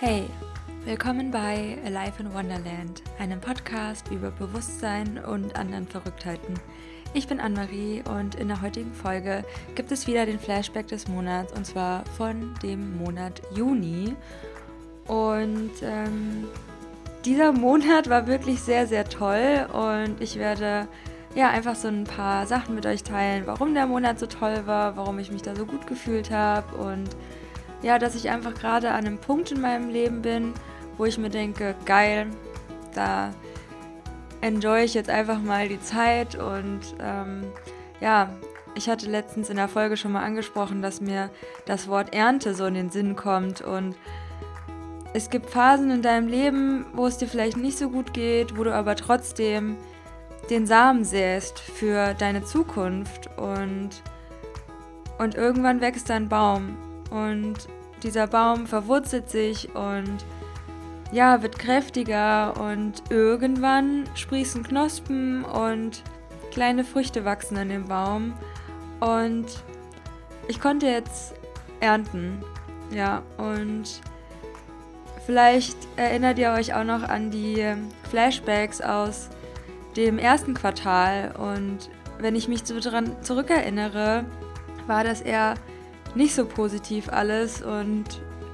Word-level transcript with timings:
Hey, 0.00 0.28
willkommen 0.84 1.30
bei 1.30 1.78
Alive 1.84 2.20
in 2.20 2.34
Wonderland, 2.34 3.02
einem 3.20 3.40
Podcast 3.40 4.10
über 4.10 4.32
Bewusstsein 4.32 5.18
und 5.24 5.54
anderen 5.54 5.86
Verrücktheiten. 5.86 6.54
Ich 7.14 7.28
bin 7.28 7.38
Anne-Marie 7.38 8.02
und 8.02 8.34
in 8.34 8.48
der 8.48 8.60
heutigen 8.60 8.92
Folge 8.92 9.44
gibt 9.76 9.92
es 9.92 10.08
wieder 10.08 10.26
den 10.26 10.40
Flashback 10.40 10.88
des 10.88 11.06
Monats 11.06 11.52
und 11.52 11.64
zwar 11.64 12.04
von 12.16 12.54
dem 12.60 12.98
Monat 12.98 13.40
Juni. 13.54 14.16
Und 15.06 15.70
ähm, 15.82 16.48
dieser 17.24 17.52
Monat 17.52 18.10
war 18.10 18.26
wirklich 18.26 18.60
sehr, 18.60 18.88
sehr 18.88 19.08
toll 19.08 19.66
und 19.72 20.20
ich 20.20 20.36
werde 20.36 20.88
ja 21.36 21.50
einfach 21.50 21.76
so 21.76 21.86
ein 21.86 22.04
paar 22.04 22.46
Sachen 22.46 22.74
mit 22.74 22.84
euch 22.84 23.04
teilen, 23.04 23.46
warum 23.46 23.74
der 23.74 23.86
Monat 23.86 24.18
so 24.18 24.26
toll 24.26 24.66
war, 24.66 24.96
warum 24.96 25.20
ich 25.20 25.30
mich 25.30 25.42
da 25.42 25.54
so 25.54 25.64
gut 25.64 25.86
gefühlt 25.86 26.32
habe 26.32 26.76
und 26.76 27.08
ja, 27.84 27.98
dass 27.98 28.14
ich 28.14 28.30
einfach 28.30 28.54
gerade 28.54 28.90
an 28.90 29.06
einem 29.06 29.18
Punkt 29.18 29.52
in 29.52 29.60
meinem 29.60 29.90
Leben 29.90 30.22
bin, 30.22 30.54
wo 30.96 31.04
ich 31.04 31.18
mir 31.18 31.28
denke, 31.28 31.74
geil, 31.84 32.28
da 32.94 33.30
enjoy 34.40 34.84
ich 34.84 34.94
jetzt 34.94 35.10
einfach 35.10 35.38
mal 35.38 35.68
die 35.68 35.80
Zeit. 35.80 36.34
Und 36.34 36.80
ähm, 36.98 37.44
ja, 38.00 38.30
ich 38.74 38.88
hatte 38.88 39.10
letztens 39.10 39.50
in 39.50 39.56
der 39.56 39.68
Folge 39.68 39.98
schon 39.98 40.12
mal 40.12 40.24
angesprochen, 40.24 40.80
dass 40.80 41.02
mir 41.02 41.28
das 41.66 41.86
Wort 41.86 42.14
Ernte 42.14 42.54
so 42.54 42.64
in 42.64 42.72
den 42.72 42.88
Sinn 42.88 43.16
kommt. 43.16 43.60
Und 43.60 43.94
es 45.12 45.28
gibt 45.28 45.50
Phasen 45.50 45.90
in 45.90 46.00
deinem 46.00 46.26
Leben, 46.26 46.86
wo 46.94 47.06
es 47.06 47.18
dir 47.18 47.28
vielleicht 47.28 47.58
nicht 47.58 47.76
so 47.76 47.90
gut 47.90 48.14
geht, 48.14 48.56
wo 48.56 48.64
du 48.64 48.74
aber 48.74 48.96
trotzdem 48.96 49.76
den 50.48 50.66
Samen 50.66 51.04
säst 51.04 51.60
für 51.60 52.14
deine 52.14 52.44
Zukunft. 52.44 53.28
Und, 53.36 53.90
und 55.18 55.34
irgendwann 55.34 55.82
wächst 55.82 56.10
ein 56.10 56.30
Baum 56.30 56.78
und 57.14 57.68
dieser 58.02 58.26
Baum 58.26 58.66
verwurzelt 58.66 59.30
sich 59.30 59.74
und 59.74 60.24
ja, 61.12 61.42
wird 61.42 61.58
kräftiger 61.58 62.54
und 62.60 63.04
irgendwann 63.08 64.04
sprießen 64.14 64.64
Knospen 64.64 65.44
und 65.44 66.02
kleine 66.50 66.84
Früchte 66.84 67.24
wachsen 67.24 67.56
an 67.56 67.68
dem 67.68 67.86
Baum 67.86 68.34
und 69.00 69.46
ich 70.48 70.60
konnte 70.60 70.86
jetzt 70.86 71.34
ernten. 71.80 72.42
Ja, 72.90 73.22
und 73.38 74.00
vielleicht 75.24 75.76
erinnert 75.96 76.38
ihr 76.38 76.50
euch 76.50 76.74
auch 76.74 76.84
noch 76.84 77.02
an 77.02 77.30
die 77.30 77.64
Flashbacks 78.10 78.80
aus 78.80 79.30
dem 79.96 80.18
ersten 80.18 80.54
Quartal 80.54 81.32
und 81.38 81.90
wenn 82.18 82.34
ich 82.34 82.48
mich 82.48 82.64
daran 82.64 83.22
zurückerinnere, 83.22 84.24
war 84.86 85.04
das 85.04 85.20
eher 85.20 85.54
nicht 86.14 86.34
so 86.34 86.46
positiv 86.46 87.08
alles 87.08 87.62
und 87.62 88.04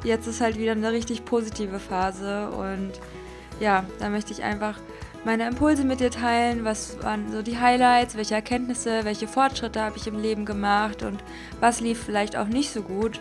jetzt 0.04 0.26
ist 0.26 0.40
halt 0.40 0.58
wieder 0.58 0.72
eine 0.72 0.92
richtig 0.92 1.24
positive 1.24 1.78
Phase 1.78 2.50
und 2.50 2.92
ja, 3.60 3.84
da 3.98 4.08
möchte 4.08 4.32
ich 4.32 4.42
einfach 4.42 4.78
meine 5.24 5.46
Impulse 5.46 5.84
mit 5.84 6.00
dir 6.00 6.10
teilen, 6.10 6.64
was 6.64 7.02
waren 7.02 7.30
so 7.30 7.42
die 7.42 7.58
Highlights, 7.58 8.16
welche 8.16 8.34
Erkenntnisse, 8.34 9.04
welche 9.04 9.28
Fortschritte 9.28 9.82
habe 9.82 9.98
ich 9.98 10.06
im 10.06 10.18
Leben 10.18 10.46
gemacht? 10.46 11.02
Und 11.02 11.22
was 11.60 11.80
lief 11.80 12.02
vielleicht 12.02 12.36
auch 12.36 12.46
nicht 12.46 12.72
so 12.72 12.82
gut? 12.82 13.20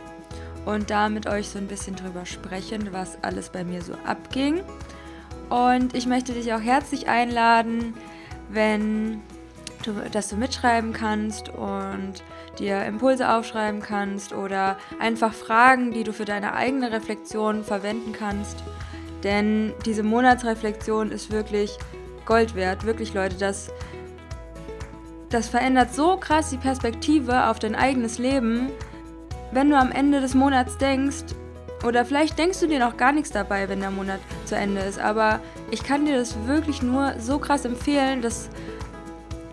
Und 0.65 0.89
da 0.89 1.09
mit 1.09 1.27
euch 1.27 1.49
so 1.49 1.57
ein 1.57 1.67
bisschen 1.67 1.95
drüber 1.95 2.25
sprechen, 2.25 2.89
was 2.91 3.21
alles 3.21 3.49
bei 3.49 3.63
mir 3.63 3.81
so 3.81 3.93
abging. 4.05 4.61
Und 5.49 5.93
ich 5.93 6.05
möchte 6.05 6.33
dich 6.33 6.53
auch 6.53 6.61
herzlich 6.61 7.09
einladen, 7.09 7.93
wenn 8.49 9.21
du, 9.83 9.93
dass 10.11 10.29
du 10.29 10.37
mitschreiben 10.37 10.93
kannst. 10.93 11.49
Und 11.49 12.23
dir 12.59 12.83
Impulse 12.85 13.31
aufschreiben 13.31 13.81
kannst 13.81 14.33
oder 14.33 14.77
einfach 14.99 15.33
Fragen, 15.33 15.91
die 15.91 16.03
du 16.03 16.13
für 16.13 16.25
deine 16.25 16.53
eigene 16.53 16.91
Reflexion 16.91 17.63
verwenden 17.63 18.13
kannst. 18.13 18.63
Denn 19.23 19.73
diese 19.85 20.03
Monatsreflexion 20.03 21.11
ist 21.11 21.31
wirklich 21.31 21.77
Gold 22.25 22.55
wert. 22.55 22.85
Wirklich, 22.85 23.13
Leute, 23.13 23.37
das, 23.37 23.71
das 25.29 25.47
verändert 25.47 25.93
so 25.93 26.17
krass 26.17 26.49
die 26.49 26.57
Perspektive 26.57 27.47
auf 27.47 27.59
dein 27.59 27.75
eigenes 27.75 28.17
Leben, 28.17 28.69
wenn 29.51 29.69
du 29.69 29.77
am 29.77 29.91
Ende 29.91 30.21
des 30.21 30.35
Monats 30.35 30.77
denkst, 30.77 31.25
oder 31.85 32.03
vielleicht 32.03 32.37
denkst 32.37 32.59
du 32.59 32.67
dir 32.67 32.79
noch 32.79 32.97
gar 32.97 33.13
nichts 33.13 33.31
dabei, 33.31 33.69
wenn 33.69 33.79
der 33.79 33.91
Monat 33.91 34.19
zu 34.45 34.55
Ende 34.55 34.81
ist, 34.81 34.99
aber 34.99 35.39
ich 35.71 35.81
kann 35.83 36.05
dir 36.05 36.17
das 36.17 36.35
wirklich 36.45 36.81
nur 36.81 37.13
so 37.19 37.39
krass 37.39 37.63
empfehlen, 37.63 38.21
dass 38.21 38.49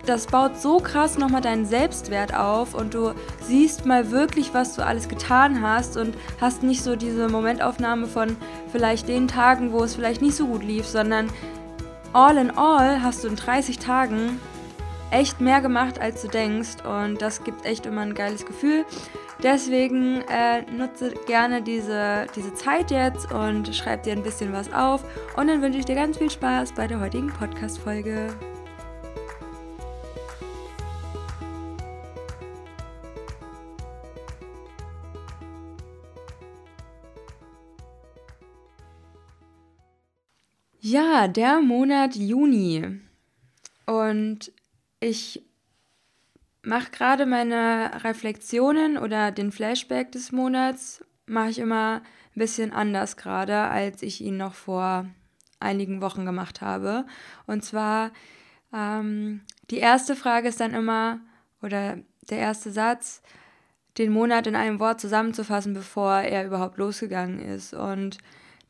das 0.07 0.27
baut 0.27 0.59
so 0.59 0.79
krass 0.79 1.17
nochmal 1.17 1.41
deinen 1.41 1.65
Selbstwert 1.65 2.33
auf 2.33 2.73
und 2.73 2.93
du 2.93 3.13
siehst 3.41 3.85
mal 3.85 4.11
wirklich, 4.11 4.53
was 4.53 4.75
du 4.75 4.85
alles 4.85 5.09
getan 5.09 5.61
hast 5.61 5.97
und 5.97 6.15
hast 6.39 6.63
nicht 6.63 6.83
so 6.83 6.95
diese 6.95 7.27
Momentaufnahme 7.29 8.07
von 8.07 8.35
vielleicht 8.71 9.07
den 9.07 9.27
Tagen, 9.27 9.73
wo 9.73 9.83
es 9.83 9.95
vielleicht 9.95 10.21
nicht 10.21 10.35
so 10.35 10.47
gut 10.47 10.63
lief, 10.63 10.85
sondern 10.85 11.27
all 12.13 12.37
in 12.37 12.51
all 12.51 13.01
hast 13.01 13.23
du 13.23 13.27
in 13.27 13.35
30 13.35 13.79
Tagen 13.79 14.39
echt 15.11 15.39
mehr 15.41 15.61
gemacht, 15.61 15.99
als 15.99 16.21
du 16.21 16.27
denkst 16.27 16.83
und 16.85 17.21
das 17.21 17.43
gibt 17.43 17.65
echt 17.65 17.85
immer 17.85 18.01
ein 18.01 18.15
geiles 18.15 18.45
Gefühl. 18.45 18.85
Deswegen 19.43 20.21
äh, 20.21 20.63
nutze 20.71 21.13
gerne 21.27 21.61
diese, 21.61 22.25
diese 22.35 22.53
Zeit 22.55 22.89
jetzt 22.89 23.31
und 23.31 23.73
schreib 23.75 24.03
dir 24.03 24.13
ein 24.13 24.23
bisschen 24.23 24.51
was 24.51 24.73
auf 24.73 25.03
und 25.35 25.47
dann 25.47 25.61
wünsche 25.61 25.79
ich 25.79 25.85
dir 25.85 25.95
ganz 25.95 26.17
viel 26.17 26.31
Spaß 26.31 26.71
bei 26.71 26.87
der 26.87 26.99
heutigen 26.99 27.27
Podcast-Folge. 27.27 28.29
Ja, 40.89 41.27
der 41.27 41.59
Monat 41.59 42.15
Juni. 42.15 43.01
Und 43.85 44.53
ich 45.01 45.43
mache 46.61 46.91
gerade 46.91 47.25
meine 47.25 48.05
Reflexionen 48.05 48.97
oder 48.97 49.33
den 49.33 49.51
Flashback 49.51 50.13
des 50.13 50.31
Monats, 50.31 51.03
mache 51.25 51.49
ich 51.49 51.59
immer 51.59 51.95
ein 51.97 52.39
bisschen 52.39 52.71
anders 52.71 53.17
gerade, 53.17 53.57
als 53.63 54.01
ich 54.01 54.21
ihn 54.21 54.37
noch 54.37 54.53
vor 54.53 55.05
einigen 55.59 55.99
Wochen 55.99 56.25
gemacht 56.25 56.61
habe. 56.61 57.05
Und 57.47 57.65
zwar, 57.65 58.11
ähm, 58.73 59.41
die 59.69 59.79
erste 59.79 60.15
Frage 60.15 60.47
ist 60.47 60.61
dann 60.61 60.73
immer, 60.73 61.19
oder 61.61 61.97
der 62.29 62.37
erste 62.37 62.71
Satz, 62.71 63.21
den 63.97 64.13
Monat 64.13 64.47
in 64.47 64.55
einem 64.55 64.79
Wort 64.79 65.01
zusammenzufassen, 65.01 65.73
bevor 65.73 66.13
er 66.19 66.45
überhaupt 66.45 66.77
losgegangen 66.77 67.39
ist. 67.39 67.73
Und 67.73 68.19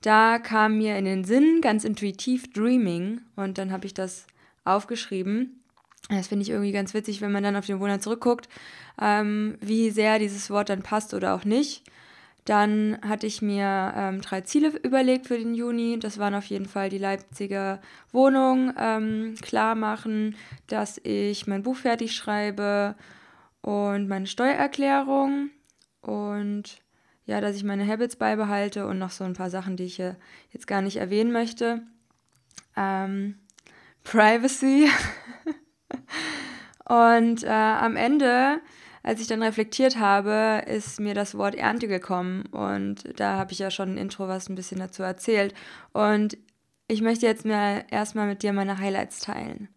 da 0.01 0.39
kam 0.39 0.77
mir 0.77 0.97
in 0.97 1.05
den 1.05 1.23
Sinn 1.23 1.61
ganz 1.61 1.83
intuitiv 1.83 2.51
Dreaming 2.53 3.21
und 3.35 3.57
dann 3.57 3.71
habe 3.71 3.85
ich 3.85 3.93
das 3.93 4.27
aufgeschrieben. 4.63 5.63
Das 6.09 6.27
finde 6.27 6.43
ich 6.43 6.49
irgendwie 6.49 6.71
ganz 6.71 6.93
witzig, 6.93 7.21
wenn 7.21 7.31
man 7.31 7.43
dann 7.43 7.55
auf 7.55 7.65
den 7.65 7.79
Monat 7.79 8.01
zurückguckt, 8.01 8.47
ähm, 9.01 9.57
wie 9.59 9.89
sehr 9.89 10.19
dieses 10.19 10.49
Wort 10.49 10.69
dann 10.69 10.83
passt 10.83 11.13
oder 11.13 11.33
auch 11.35 11.43
nicht. 11.43 11.83
Dann 12.45 12.97
hatte 13.01 13.27
ich 13.27 13.41
mir 13.41 13.93
ähm, 13.93 14.21
drei 14.21 14.39
Ziele 14.39 14.69
überlegt 14.83 15.27
für 15.27 15.37
den 15.37 15.53
Juni. 15.53 15.99
Das 15.99 16.17
waren 16.17 16.33
auf 16.33 16.45
jeden 16.45 16.65
Fall 16.65 16.87
die 16.89 16.97
Leipziger 16.97 17.81
Wohnung, 18.13 18.71
ähm, 18.79 19.35
klar 19.41 19.75
machen, 19.75 20.37
dass 20.67 20.97
ich 21.03 21.45
mein 21.47 21.63
Buch 21.63 21.75
fertig 21.75 22.15
schreibe 22.15 22.95
und 23.61 24.07
meine 24.07 24.27
Steuererklärung 24.27 25.49
und 25.99 26.79
ja, 27.27 27.41
dass 27.41 27.57
ich 27.57 27.63
meine 27.63 27.85
Habits 27.85 28.15
beibehalte 28.15 28.87
und 28.87 28.97
noch 28.97 29.11
so 29.11 29.25
ein 29.25 29.33
paar 29.33 29.49
Sachen, 29.49 29.75
die 29.75 29.83
ich 29.83 29.97
hier 29.97 30.15
jetzt 30.51 30.65
gar 30.65 30.81
nicht 30.81 30.95
erwähnen 30.95 31.31
möchte. 31.31 31.81
Ähm, 32.75 33.35
Privacy. 34.05 34.89
und 36.85 37.43
äh, 37.43 37.47
am 37.47 37.97
Ende, 37.97 38.61
als 39.03 39.19
ich 39.19 39.27
dann 39.27 39.43
reflektiert 39.43 39.99
habe, 39.99 40.63
ist 40.67 41.01
mir 41.01 41.13
das 41.13 41.37
Wort 41.37 41.55
Ernte 41.55 41.89
gekommen. 41.89 42.45
Und 42.45 43.19
da 43.19 43.37
habe 43.37 43.51
ich 43.51 43.59
ja 43.59 43.71
schon 43.71 43.91
im 43.91 43.97
Intro 43.97 44.29
was 44.29 44.47
ein 44.47 44.55
bisschen 44.55 44.79
dazu 44.79 45.03
erzählt. 45.03 45.53
Und 45.91 46.37
ich 46.87 47.01
möchte 47.01 47.25
jetzt 47.25 47.43
mir 47.43 47.83
erstmal 47.91 48.27
mit 48.27 48.41
dir 48.41 48.53
meine 48.53 48.77
Highlights 48.77 49.19
teilen. 49.19 49.67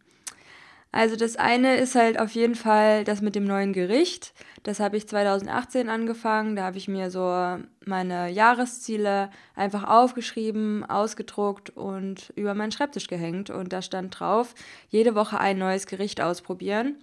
Also 0.93 1.15
das 1.15 1.37
eine 1.37 1.77
ist 1.77 1.95
halt 1.95 2.19
auf 2.19 2.33
jeden 2.33 2.57
Fall 2.57 3.05
das 3.05 3.21
mit 3.21 3.37
dem 3.37 3.45
neuen 3.45 3.73
Gericht. 3.73 4.35
Das 4.65 4.81
habe 4.81 4.97
ich 4.97 5.07
2018 5.07 5.89
angefangen. 5.89 6.57
Da 6.57 6.65
habe 6.65 6.79
ich 6.79 6.89
mir 6.89 7.11
so 7.11 7.59
meine 7.85 8.29
Jahresziele 8.29 9.31
einfach 9.55 9.85
aufgeschrieben, 9.85 10.85
ausgedruckt 10.85 11.71
und 11.71 12.33
über 12.35 12.55
meinen 12.55 12.73
Schreibtisch 12.73 13.07
gehängt. 13.07 13.51
Und 13.51 13.73
da 13.73 13.83
stand 13.83 14.19
drauf, 14.19 14.55
jede 14.89 15.15
Woche 15.15 15.39
ein 15.39 15.59
neues 15.59 15.87
Gericht 15.87 16.21
ausprobieren. 16.21 16.97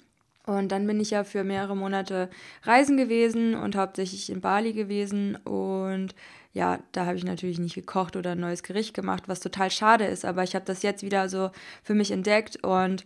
Und 0.46 0.72
dann 0.72 0.86
bin 0.86 1.00
ich 1.00 1.12
ja 1.12 1.24
für 1.24 1.44
mehrere 1.44 1.76
Monate 1.76 2.30
reisen 2.64 2.98
gewesen 2.98 3.56
und 3.56 3.76
hauptsächlich 3.78 4.30
in 4.30 4.42
Bali 4.42 4.74
gewesen. 4.74 5.38
Und 5.38 6.14
ja, 6.54 6.80
da 6.92 7.06
habe 7.06 7.18
ich 7.18 7.24
natürlich 7.24 7.60
nicht 7.60 7.76
gekocht 7.76 8.18
oder 8.18 8.32
ein 8.32 8.40
neues 8.40 8.64
Gericht 8.64 8.94
gemacht, 8.94 9.24
was 9.28 9.40
total 9.40 9.72
schade 9.72 10.06
ist. 10.06 10.26
Aber 10.26 10.44
ich 10.44 10.56
habe 10.56 10.66
das 10.66 10.84
jetzt 10.84 11.04
wieder 11.04 11.30
so 11.30 11.52
für 11.84 11.94
mich 11.94 12.12
entdeckt 12.12 12.64
und 12.64 13.06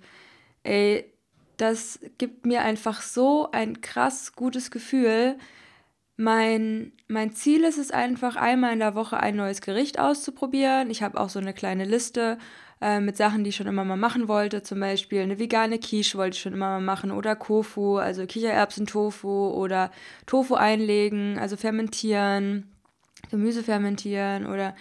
ey, 0.64 1.06
das 1.58 2.00
gibt 2.18 2.46
mir 2.46 2.62
einfach 2.62 3.02
so 3.02 3.50
ein 3.52 3.82
krass 3.82 4.34
gutes 4.36 4.72
Gefühl, 4.72 5.38
mein, 6.18 6.92
mein 7.08 7.34
Ziel 7.34 7.64
ist 7.64 7.78
es 7.78 7.92
einfach, 7.92 8.36
einmal 8.36 8.74
in 8.74 8.80
der 8.80 8.96
Woche 8.96 9.20
ein 9.20 9.36
neues 9.36 9.62
Gericht 9.62 10.00
auszuprobieren. 10.00 10.92
Ich 10.92 11.02
habe 11.02 11.20
auch 11.20 11.30
so 11.30 11.40
eine 11.40 11.54
kleine 11.54 11.84
Liste 11.84 12.38
äh, 12.80 13.00
mit 13.00 13.18
Sachen, 13.18 13.44
die 13.44 13.50
ich 13.50 13.56
schon 13.56 13.68
immer 13.68 13.86
mal 13.86 13.98
machen 13.98 14.28
wollte. 14.28 14.62
Zum 14.62 14.80
Beispiel 14.80 15.22
eine 15.22 15.40
vegane 15.40 15.80
Quiche 15.80 16.18
wollte 16.18 16.36
ich 16.36 16.42
schon 16.42 16.54
immer 16.54 16.70
mal 16.70 16.82
machen 16.82 17.12
oder 17.12 17.36
Kofu, 17.36 17.98
also 17.98 18.26
Kichererbsen-Tofu 18.26 19.50
oder 19.50 19.92
Tofu 20.28 20.56
einlegen, 20.56 21.40
also 21.40 21.58
fermentieren, 21.58 22.72
Gemüse 23.32 23.64
fermentieren 23.64 24.46
oder 24.46 24.76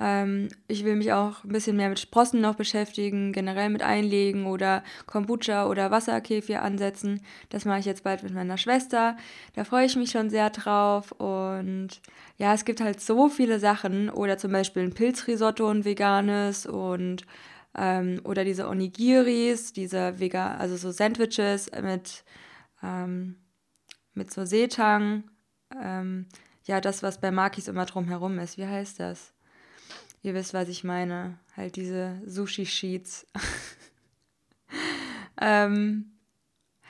ähm, 0.00 0.48
ich 0.66 0.84
will 0.84 0.96
mich 0.96 1.12
auch 1.12 1.44
ein 1.44 1.52
bisschen 1.52 1.76
mehr 1.76 1.90
mit 1.90 2.00
Sprossen 2.00 2.40
noch 2.40 2.54
beschäftigen, 2.54 3.32
generell 3.32 3.68
mit 3.68 3.82
Einlegen 3.82 4.46
oder 4.46 4.82
Kombucha 5.04 5.66
oder 5.66 5.90
Wasserkefir 5.90 6.62
ansetzen. 6.62 7.20
Das 7.50 7.66
mache 7.66 7.80
ich 7.80 7.84
jetzt 7.84 8.02
bald 8.02 8.22
mit 8.22 8.32
meiner 8.32 8.56
Schwester. 8.56 9.16
Da 9.54 9.64
freue 9.64 9.84
ich 9.84 9.96
mich 9.96 10.10
schon 10.10 10.30
sehr 10.30 10.48
drauf. 10.48 11.12
Und 11.12 12.00
ja, 12.38 12.54
es 12.54 12.64
gibt 12.64 12.80
halt 12.80 13.00
so 13.00 13.28
viele 13.28 13.60
Sachen. 13.60 14.08
Oder 14.08 14.38
zum 14.38 14.52
Beispiel 14.52 14.84
ein 14.84 14.94
Pilzrisotto, 14.94 15.68
ein 15.68 15.84
veganes 15.84 16.64
und 16.64 17.26
ähm, 17.76 18.20
oder 18.24 18.44
diese 18.44 18.68
Onigiris, 18.68 19.74
diese 19.74 20.18
vegan, 20.18 20.58
also 20.58 20.76
so 20.76 20.90
Sandwiches 20.90 21.70
mit, 21.82 22.24
ähm, 22.82 23.36
mit 24.14 24.32
so 24.32 24.46
Seetang. 24.46 25.24
Ähm, 25.78 26.26
ja, 26.64 26.80
das, 26.80 27.02
was 27.02 27.20
bei 27.20 27.30
Makis 27.30 27.68
immer 27.68 27.84
drumherum 27.84 28.38
ist. 28.38 28.56
Wie 28.56 28.66
heißt 28.66 28.98
das? 28.98 29.34
Ihr 30.22 30.34
wisst, 30.34 30.52
was 30.52 30.68
ich 30.68 30.84
meine. 30.84 31.38
Halt 31.56 31.76
diese 31.76 32.20
Sushi-Sheets. 32.26 33.26
ähm, 35.40 36.12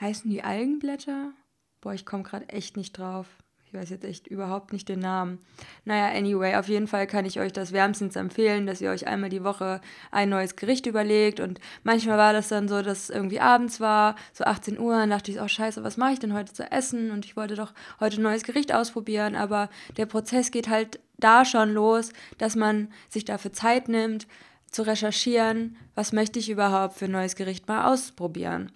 heißen 0.01 0.31
die 0.31 0.43
Algenblätter? 0.43 1.33
Boah, 1.81 1.95
ich 1.95 2.05
komme 2.05 2.25
gerade 2.25 2.49
echt 2.49 2.77
nicht 2.77 2.99
drauf. 2.99 3.29
Ich 3.73 3.79
weiß 3.79 3.91
jetzt 3.91 4.05
echt 4.05 4.27
überhaupt 4.27 4.73
nicht 4.73 4.89
den 4.89 4.99
Namen. 4.99 5.39
Naja, 5.85 6.13
anyway, 6.13 6.57
auf 6.57 6.67
jeden 6.67 6.89
Fall 6.89 7.07
kann 7.07 7.25
ich 7.25 7.39
euch 7.39 7.53
das 7.53 7.71
wärmstens 7.71 8.17
empfehlen, 8.17 8.67
dass 8.67 8.81
ihr 8.81 8.91
euch 8.91 9.07
einmal 9.07 9.31
die 9.31 9.45
Woche 9.45 9.81
ein 10.11 10.29
neues 10.29 10.57
Gericht 10.57 10.87
überlegt. 10.87 11.39
Und 11.39 11.61
manchmal 11.85 12.19
war 12.19 12.33
das 12.33 12.49
dann 12.49 12.67
so, 12.67 12.83
dass 12.83 13.05
es 13.05 13.11
irgendwie 13.11 13.39
abends 13.39 13.79
war, 13.79 14.17
so 14.33 14.43
18 14.43 14.77
Uhr, 14.77 15.01
und 15.01 15.11
dachte 15.11 15.31
ich, 15.31 15.41
oh 15.41 15.47
scheiße, 15.47 15.85
was 15.85 15.97
mache 15.97 16.15
ich 16.15 16.19
denn 16.19 16.35
heute 16.35 16.53
zu 16.53 16.69
essen? 16.69 17.13
Und 17.13 17.25
ich 17.25 17.37
wollte 17.37 17.55
doch 17.55 17.73
heute 18.01 18.17
ein 18.17 18.25
neues 18.25 18.43
Gericht 18.43 18.75
ausprobieren. 18.75 19.37
Aber 19.37 19.71
der 19.97 20.07
Prozess 20.07 20.51
geht 20.51 20.69
halt 20.69 20.99
da 21.21 21.45
schon 21.45 21.73
los, 21.73 22.13
dass 22.39 22.57
man 22.57 22.89
sich 23.09 23.25
dafür 23.25 23.53
Zeit 23.53 23.89
nimmt, 23.89 24.27
zu 24.71 24.83
recherchieren, 24.83 25.77
was 25.95 26.13
möchte 26.13 26.39
ich 26.39 26.51
überhaupt 26.51 26.97
für 26.97 27.07
ein 27.07 27.11
neues 27.11 27.37
Gericht 27.37 27.69
mal 27.69 27.93
ausprobieren. 27.93 28.73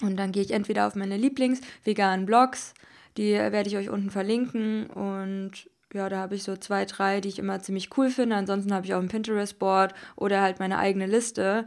Und 0.00 0.16
dann 0.16 0.32
gehe 0.32 0.42
ich 0.42 0.52
entweder 0.52 0.86
auf 0.86 0.94
meine 0.94 1.16
Lieblings-veganen 1.16 2.24
Blogs, 2.24 2.74
die 3.16 3.32
werde 3.32 3.68
ich 3.68 3.76
euch 3.76 3.90
unten 3.90 4.10
verlinken. 4.10 4.86
Und 4.86 5.68
ja, 5.92 6.08
da 6.08 6.18
habe 6.18 6.36
ich 6.36 6.44
so 6.44 6.56
zwei, 6.56 6.84
drei, 6.84 7.20
die 7.20 7.28
ich 7.28 7.38
immer 7.38 7.60
ziemlich 7.60 7.96
cool 7.96 8.10
finde. 8.10 8.36
Ansonsten 8.36 8.72
habe 8.72 8.86
ich 8.86 8.94
auch 8.94 9.00
ein 9.00 9.08
Pinterest-Board 9.08 9.94
oder 10.16 10.40
halt 10.40 10.60
meine 10.60 10.78
eigene 10.78 11.06
Liste. 11.06 11.66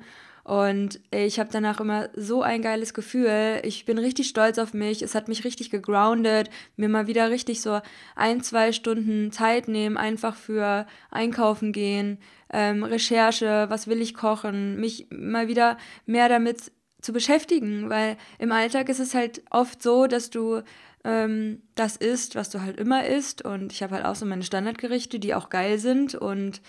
Und 0.51 0.99
ich 1.11 1.39
habe 1.39 1.47
danach 1.49 1.79
immer 1.79 2.09
so 2.13 2.41
ein 2.41 2.61
geiles 2.61 2.93
Gefühl. 2.93 3.61
Ich 3.63 3.85
bin 3.85 3.97
richtig 3.97 4.27
stolz 4.27 4.57
auf 4.57 4.73
mich. 4.73 5.01
Es 5.01 5.15
hat 5.15 5.29
mich 5.29 5.45
richtig 5.45 5.69
gegroundet. 5.69 6.49
Mir 6.75 6.89
mal 6.89 7.07
wieder 7.07 7.29
richtig 7.29 7.61
so 7.61 7.79
ein, 8.17 8.43
zwei 8.43 8.73
Stunden 8.73 9.31
Zeit 9.31 9.69
nehmen, 9.69 9.95
einfach 9.95 10.35
für 10.35 10.87
Einkaufen 11.09 11.71
gehen, 11.71 12.17
ähm, 12.51 12.83
Recherche, 12.83 13.67
was 13.69 13.87
will 13.87 14.01
ich 14.01 14.13
kochen, 14.13 14.77
mich 14.77 15.07
mal 15.09 15.47
wieder 15.47 15.77
mehr 16.05 16.27
damit 16.27 16.73
zu 17.01 17.13
beschäftigen. 17.13 17.89
Weil 17.89 18.17
im 18.37 18.51
Alltag 18.51 18.89
ist 18.89 18.99
es 18.99 19.13
halt 19.13 19.43
oft 19.51 19.81
so, 19.81 20.05
dass 20.05 20.31
du 20.31 20.63
ähm, 21.05 21.61
das 21.75 21.95
isst, 21.95 22.35
was 22.35 22.49
du 22.49 22.59
halt 22.59 22.77
immer 22.77 23.05
isst. 23.05 23.41
Und 23.41 23.71
ich 23.71 23.83
habe 23.83 23.95
halt 23.95 24.03
auch 24.03 24.15
so 24.15 24.25
meine 24.25 24.43
Standardgerichte, 24.43 25.17
die 25.17 25.33
auch 25.33 25.47
geil 25.47 25.79
sind. 25.79 26.13
Und 26.13 26.61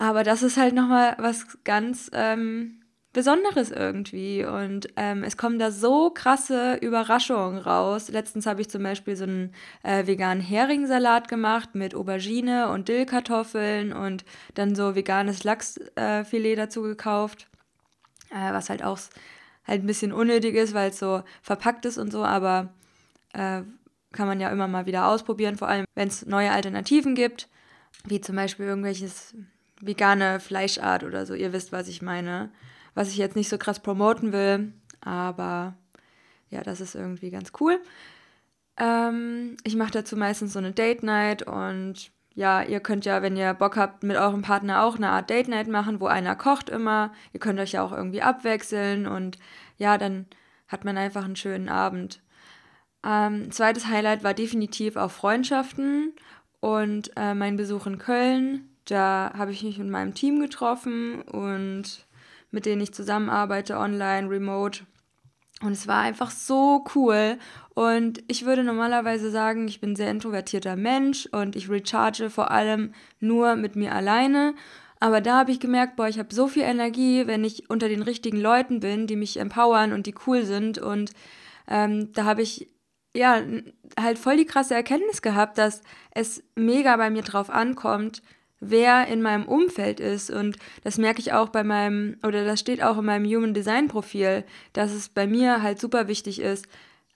aber 0.00 0.24
das 0.24 0.42
ist 0.42 0.56
halt 0.56 0.74
nochmal 0.74 1.14
was 1.18 1.62
ganz 1.62 2.10
ähm, 2.14 2.80
Besonderes 3.12 3.70
irgendwie. 3.70 4.46
Und 4.46 4.88
ähm, 4.96 5.24
es 5.24 5.36
kommen 5.36 5.58
da 5.58 5.70
so 5.70 6.08
krasse 6.08 6.76
Überraschungen 6.76 7.58
raus. 7.58 8.08
Letztens 8.08 8.46
habe 8.46 8.62
ich 8.62 8.70
zum 8.70 8.82
Beispiel 8.82 9.14
so 9.14 9.24
einen 9.24 9.52
äh, 9.82 10.06
veganen 10.06 10.42
Heringssalat 10.42 11.28
gemacht 11.28 11.74
mit 11.74 11.94
Aubergine 11.94 12.70
und 12.70 12.88
Dillkartoffeln 12.88 13.92
und 13.92 14.24
dann 14.54 14.74
so 14.74 14.94
veganes 14.94 15.44
Lachsfilet 15.44 16.52
äh, 16.52 16.56
dazu 16.56 16.80
gekauft. 16.80 17.48
Äh, 18.30 18.54
was 18.54 18.70
halt 18.70 18.82
auch 18.82 18.98
halt 19.66 19.82
ein 19.82 19.86
bisschen 19.86 20.14
unnötig 20.14 20.54
ist, 20.54 20.72
weil 20.72 20.88
es 20.90 20.98
so 20.98 21.22
verpackt 21.42 21.84
ist 21.84 21.98
und 21.98 22.10
so, 22.10 22.24
aber 22.24 22.72
äh, 23.34 23.60
kann 24.12 24.26
man 24.26 24.40
ja 24.40 24.48
immer 24.48 24.66
mal 24.66 24.86
wieder 24.86 25.08
ausprobieren, 25.08 25.58
vor 25.58 25.68
allem 25.68 25.84
wenn 25.94 26.08
es 26.08 26.24
neue 26.24 26.52
Alternativen 26.52 27.14
gibt, 27.14 27.50
wie 28.06 28.22
zum 28.22 28.34
Beispiel 28.36 28.64
irgendwelches 28.64 29.34
vegane 29.80 30.40
Fleischart 30.40 31.04
oder 31.04 31.26
so. 31.26 31.34
Ihr 31.34 31.52
wisst, 31.52 31.72
was 31.72 31.88
ich 31.88 32.02
meine. 32.02 32.50
Was 32.94 33.08
ich 33.08 33.16
jetzt 33.16 33.36
nicht 33.36 33.48
so 33.48 33.56
krass 33.56 33.80
promoten 33.80 34.32
will, 34.32 34.72
aber 35.00 35.74
ja, 36.48 36.62
das 36.62 36.80
ist 36.80 36.96
irgendwie 36.96 37.30
ganz 37.30 37.52
cool. 37.60 37.80
Ähm, 38.76 39.56
ich 39.64 39.76
mache 39.76 39.92
dazu 39.92 40.16
meistens 40.16 40.52
so 40.52 40.58
eine 40.58 40.72
Date 40.72 41.02
Night 41.02 41.42
und 41.42 42.10
ja, 42.34 42.62
ihr 42.62 42.80
könnt 42.80 43.04
ja, 43.04 43.22
wenn 43.22 43.36
ihr 43.36 43.54
Bock 43.54 43.76
habt, 43.76 44.02
mit 44.02 44.16
eurem 44.16 44.42
Partner 44.42 44.82
auch 44.82 44.96
eine 44.96 45.10
Art 45.10 45.30
Date 45.30 45.48
Night 45.48 45.68
machen, 45.68 46.00
wo 46.00 46.06
einer 46.06 46.36
kocht 46.36 46.68
immer. 46.70 47.12
Ihr 47.32 47.40
könnt 47.40 47.60
euch 47.60 47.72
ja 47.72 47.82
auch 47.82 47.92
irgendwie 47.92 48.22
abwechseln 48.22 49.06
und 49.06 49.38
ja, 49.76 49.98
dann 49.98 50.26
hat 50.68 50.84
man 50.84 50.96
einfach 50.96 51.24
einen 51.24 51.36
schönen 51.36 51.68
Abend. 51.68 52.22
Ähm, 53.04 53.50
zweites 53.50 53.86
Highlight 53.86 54.24
war 54.24 54.34
definitiv 54.34 54.96
auch 54.96 55.10
Freundschaften 55.10 56.14
und 56.60 57.10
äh, 57.16 57.34
mein 57.34 57.56
Besuch 57.56 57.86
in 57.86 57.98
Köln. 57.98 58.69
Da 58.84 59.32
habe 59.36 59.52
ich 59.52 59.62
mich 59.62 59.78
mit 59.78 59.88
meinem 59.88 60.14
Team 60.14 60.40
getroffen 60.40 61.22
und 61.22 62.06
mit 62.50 62.66
denen 62.66 62.80
ich 62.80 62.92
zusammenarbeite, 62.92 63.78
online, 63.78 64.28
remote. 64.28 64.84
Und 65.62 65.72
es 65.72 65.86
war 65.86 66.00
einfach 66.00 66.30
so 66.30 66.84
cool. 66.94 67.38
Und 67.74 68.22
ich 68.28 68.44
würde 68.46 68.64
normalerweise 68.64 69.30
sagen, 69.30 69.68
ich 69.68 69.80
bin 69.80 69.92
ein 69.92 69.96
sehr 69.96 70.10
introvertierter 70.10 70.76
Mensch 70.76 71.26
und 71.26 71.54
ich 71.54 71.68
recharge 71.68 72.30
vor 72.30 72.50
allem 72.50 72.94
nur 73.20 73.56
mit 73.56 73.76
mir 73.76 73.94
alleine. 73.94 74.54
Aber 75.00 75.20
da 75.20 75.38
habe 75.38 75.52
ich 75.52 75.60
gemerkt, 75.60 75.96
boah, 75.96 76.08
ich 76.08 76.18
habe 76.18 76.34
so 76.34 76.48
viel 76.48 76.62
Energie, 76.62 77.26
wenn 77.26 77.44
ich 77.44 77.70
unter 77.70 77.88
den 77.88 78.02
richtigen 78.02 78.38
Leuten 78.38 78.80
bin, 78.80 79.06
die 79.06 79.16
mich 79.16 79.38
empowern 79.38 79.92
und 79.92 80.06
die 80.06 80.14
cool 80.26 80.44
sind. 80.44 80.78
Und 80.78 81.12
ähm, 81.68 82.12
da 82.12 82.24
habe 82.24 82.42
ich 82.42 82.68
ja, 83.14 83.42
halt 83.98 84.18
voll 84.18 84.36
die 84.36 84.46
krasse 84.46 84.74
Erkenntnis 84.74 85.22
gehabt, 85.22 85.58
dass 85.58 85.82
es 86.12 86.42
mega 86.54 86.96
bei 86.96 87.10
mir 87.10 87.22
drauf 87.22 87.50
ankommt, 87.50 88.22
wer 88.60 89.06
in 89.08 89.22
meinem 89.22 89.46
Umfeld 89.46 90.00
ist. 90.00 90.30
Und 90.30 90.56
das 90.84 90.98
merke 90.98 91.20
ich 91.20 91.32
auch 91.32 91.48
bei 91.48 91.64
meinem, 91.64 92.18
oder 92.22 92.44
das 92.44 92.60
steht 92.60 92.82
auch 92.82 92.98
in 92.98 93.06
meinem 93.06 93.24
Human 93.24 93.54
Design 93.54 93.88
Profil, 93.88 94.44
dass 94.72 94.92
es 94.92 95.08
bei 95.08 95.26
mir 95.26 95.62
halt 95.62 95.80
super 95.80 96.08
wichtig 96.08 96.40
ist, 96.40 96.66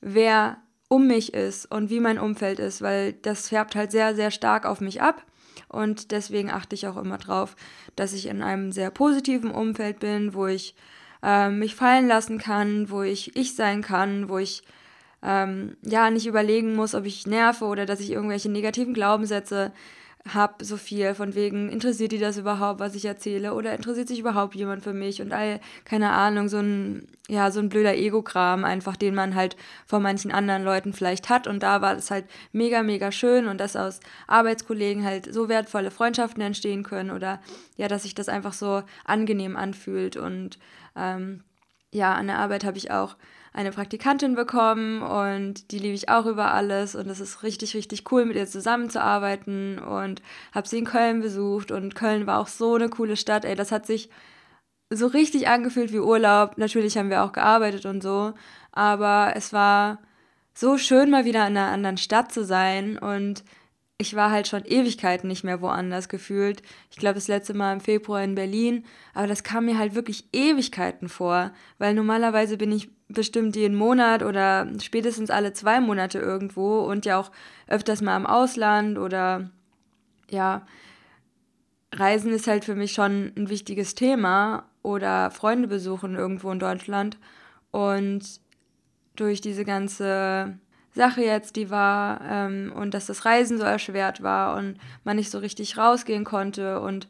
wer 0.00 0.56
um 0.88 1.06
mich 1.06 1.34
ist 1.34 1.70
und 1.70 1.90
wie 1.90 2.00
mein 2.00 2.18
Umfeld 2.18 2.58
ist, 2.58 2.82
weil 2.82 3.12
das 3.12 3.48
färbt 3.48 3.74
halt 3.74 3.90
sehr, 3.90 4.14
sehr 4.14 4.30
stark 4.30 4.66
auf 4.66 4.80
mich 4.80 5.02
ab. 5.02 5.24
Und 5.68 6.10
deswegen 6.12 6.50
achte 6.50 6.74
ich 6.74 6.86
auch 6.86 6.96
immer 6.96 7.18
drauf, 7.18 7.56
dass 7.96 8.12
ich 8.12 8.26
in 8.26 8.42
einem 8.42 8.72
sehr 8.72 8.90
positiven 8.90 9.50
Umfeld 9.50 9.98
bin, 9.98 10.34
wo 10.34 10.46
ich 10.46 10.74
äh, 11.22 11.48
mich 11.50 11.74
fallen 11.74 12.06
lassen 12.06 12.38
kann, 12.38 12.90
wo 12.90 13.02
ich 13.02 13.36
ich 13.36 13.54
sein 13.56 13.82
kann, 13.82 14.28
wo 14.28 14.38
ich 14.38 14.62
ähm, 15.22 15.76
ja 15.82 16.10
nicht 16.10 16.26
überlegen 16.26 16.74
muss, 16.76 16.94
ob 16.94 17.06
ich 17.06 17.26
nerve 17.26 17.64
oder 17.64 17.86
dass 17.86 18.00
ich 18.00 18.10
irgendwelche 18.10 18.50
negativen 18.50 18.94
Glaubenssätze 18.94 19.72
habe, 20.26 20.64
so 20.64 20.78
viel 20.78 21.14
von 21.14 21.34
wegen, 21.34 21.68
interessiert 21.68 22.12
die 22.12 22.18
das 22.18 22.38
überhaupt, 22.38 22.80
was 22.80 22.94
ich 22.94 23.04
erzähle? 23.04 23.52
Oder 23.52 23.74
interessiert 23.74 24.08
sich 24.08 24.20
überhaupt 24.20 24.54
jemand 24.54 24.82
für 24.82 24.94
mich? 24.94 25.20
Und 25.20 25.32
all, 25.32 25.60
keine 25.84 26.12
Ahnung, 26.12 26.48
so 26.48 26.58
ein, 26.58 27.06
ja, 27.28 27.50
so 27.50 27.60
ein 27.60 27.68
blöder 27.68 27.94
Ego-Kram 27.94 28.64
einfach, 28.64 28.96
den 28.96 29.14
man 29.14 29.34
halt 29.34 29.56
von 29.86 30.02
manchen 30.02 30.32
anderen 30.32 30.64
Leuten 30.64 30.94
vielleicht 30.94 31.28
hat. 31.28 31.46
Und 31.46 31.62
da 31.62 31.82
war 31.82 31.94
es 31.96 32.10
halt 32.10 32.24
mega, 32.52 32.82
mega 32.82 33.12
schön 33.12 33.46
und 33.46 33.58
dass 33.58 33.76
aus 33.76 34.00
Arbeitskollegen 34.26 35.04
halt 35.04 35.32
so 35.32 35.50
wertvolle 35.50 35.90
Freundschaften 35.90 36.42
entstehen 36.42 36.84
können 36.84 37.10
oder 37.10 37.40
ja, 37.76 37.88
dass 37.88 38.04
sich 38.04 38.14
das 38.14 38.30
einfach 38.30 38.54
so 38.54 38.82
angenehm 39.04 39.56
anfühlt. 39.56 40.16
Und 40.16 40.58
ähm, 40.96 41.44
ja, 41.92 42.14
an 42.14 42.28
der 42.28 42.38
Arbeit 42.38 42.64
habe 42.64 42.78
ich 42.78 42.90
auch 42.90 43.16
eine 43.54 43.70
Praktikantin 43.70 44.34
bekommen 44.34 45.00
und 45.00 45.70
die 45.70 45.78
liebe 45.78 45.94
ich 45.94 46.08
auch 46.08 46.26
über 46.26 46.52
alles 46.52 46.96
und 46.96 47.08
es 47.08 47.20
ist 47.20 47.44
richtig, 47.44 47.74
richtig 47.74 48.10
cool, 48.10 48.24
mit 48.24 48.36
ihr 48.36 48.48
zusammenzuarbeiten 48.48 49.78
und 49.78 50.22
habe 50.52 50.66
sie 50.68 50.78
in 50.78 50.84
Köln 50.84 51.20
besucht 51.20 51.70
und 51.70 51.94
Köln 51.94 52.26
war 52.26 52.40
auch 52.40 52.48
so 52.48 52.74
eine 52.74 52.88
coole 52.88 53.16
Stadt, 53.16 53.44
ey, 53.44 53.54
das 53.54 53.70
hat 53.70 53.86
sich 53.86 54.10
so 54.90 55.06
richtig 55.06 55.48
angefühlt 55.48 55.92
wie 55.92 56.00
Urlaub. 56.00 56.58
Natürlich 56.58 56.98
haben 56.98 57.10
wir 57.10 57.22
auch 57.22 57.32
gearbeitet 57.32 57.86
und 57.86 58.02
so, 58.02 58.34
aber 58.72 59.32
es 59.36 59.52
war 59.52 59.98
so 60.52 60.76
schön, 60.76 61.10
mal 61.10 61.24
wieder 61.24 61.46
in 61.46 61.56
einer 61.56 61.70
anderen 61.70 61.96
Stadt 61.96 62.32
zu 62.32 62.44
sein 62.44 62.98
und 62.98 63.44
ich 64.04 64.14
war 64.14 64.30
halt 64.30 64.46
schon 64.46 64.66
Ewigkeiten 64.66 65.28
nicht 65.28 65.44
mehr 65.44 65.62
woanders 65.62 66.10
gefühlt. 66.10 66.62
Ich 66.90 66.98
glaube, 66.98 67.14
das 67.14 67.26
letzte 67.26 67.54
Mal 67.54 67.72
im 67.72 67.80
Februar 67.80 68.22
in 68.22 68.34
Berlin. 68.34 68.84
Aber 69.14 69.26
das 69.26 69.42
kam 69.42 69.64
mir 69.64 69.78
halt 69.78 69.94
wirklich 69.94 70.28
Ewigkeiten 70.34 71.08
vor, 71.08 71.52
weil 71.78 71.94
normalerweise 71.94 72.58
bin 72.58 72.70
ich 72.70 72.90
bestimmt 73.08 73.56
jeden 73.56 73.76
Monat 73.76 74.22
oder 74.22 74.68
spätestens 74.82 75.30
alle 75.30 75.54
zwei 75.54 75.80
Monate 75.80 76.18
irgendwo 76.18 76.80
und 76.80 77.06
ja 77.06 77.18
auch 77.18 77.30
öfters 77.66 78.02
mal 78.02 78.18
im 78.18 78.26
Ausland 78.26 78.98
oder 78.98 79.50
ja, 80.30 80.66
Reisen 81.94 82.32
ist 82.32 82.46
halt 82.46 82.66
für 82.66 82.74
mich 82.74 82.92
schon 82.92 83.32
ein 83.36 83.48
wichtiges 83.48 83.94
Thema 83.94 84.68
oder 84.82 85.30
Freunde 85.30 85.66
besuchen 85.66 86.14
irgendwo 86.14 86.50
in 86.50 86.58
Deutschland. 86.58 87.16
Und 87.70 88.40
durch 89.16 89.40
diese 89.40 89.64
ganze 89.64 90.58
Sache 90.94 91.22
jetzt, 91.22 91.56
die 91.56 91.70
war, 91.70 92.20
ähm, 92.22 92.72
und 92.74 92.94
dass 92.94 93.06
das 93.06 93.24
Reisen 93.24 93.58
so 93.58 93.64
erschwert 93.64 94.22
war 94.22 94.56
und 94.56 94.78
man 95.02 95.16
nicht 95.16 95.30
so 95.30 95.38
richtig 95.38 95.76
rausgehen 95.76 96.24
konnte 96.24 96.80
und 96.80 97.08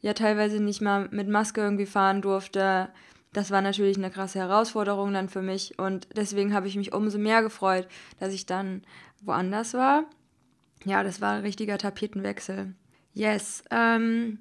ja 0.00 0.14
teilweise 0.14 0.62
nicht 0.62 0.80
mal 0.80 1.08
mit 1.10 1.28
Maske 1.28 1.60
irgendwie 1.60 1.86
fahren 1.86 2.22
durfte, 2.22 2.88
das 3.32 3.50
war 3.50 3.60
natürlich 3.60 3.98
eine 3.98 4.10
krasse 4.10 4.38
Herausforderung 4.38 5.12
dann 5.12 5.28
für 5.28 5.42
mich 5.42 5.78
und 5.78 6.06
deswegen 6.16 6.54
habe 6.54 6.68
ich 6.68 6.76
mich 6.76 6.92
umso 6.92 7.18
mehr 7.18 7.42
gefreut, 7.42 7.88
dass 8.20 8.32
ich 8.32 8.46
dann 8.46 8.82
woanders 9.22 9.74
war. 9.74 10.04
Ja, 10.84 11.02
das 11.02 11.20
war 11.20 11.34
ein 11.34 11.42
richtiger 11.42 11.76
Tapetenwechsel. 11.76 12.74
Yes. 13.12 13.64
Ähm, 13.70 14.38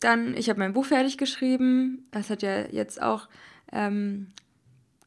dann, 0.00 0.36
ich 0.36 0.50
habe 0.50 0.58
mein 0.58 0.74
Buch 0.74 0.84
fertig 0.84 1.16
geschrieben. 1.16 2.06
Das 2.10 2.28
hat 2.28 2.42
ja 2.42 2.66
jetzt 2.66 3.00
auch 3.00 3.28
ähm, 3.72 4.28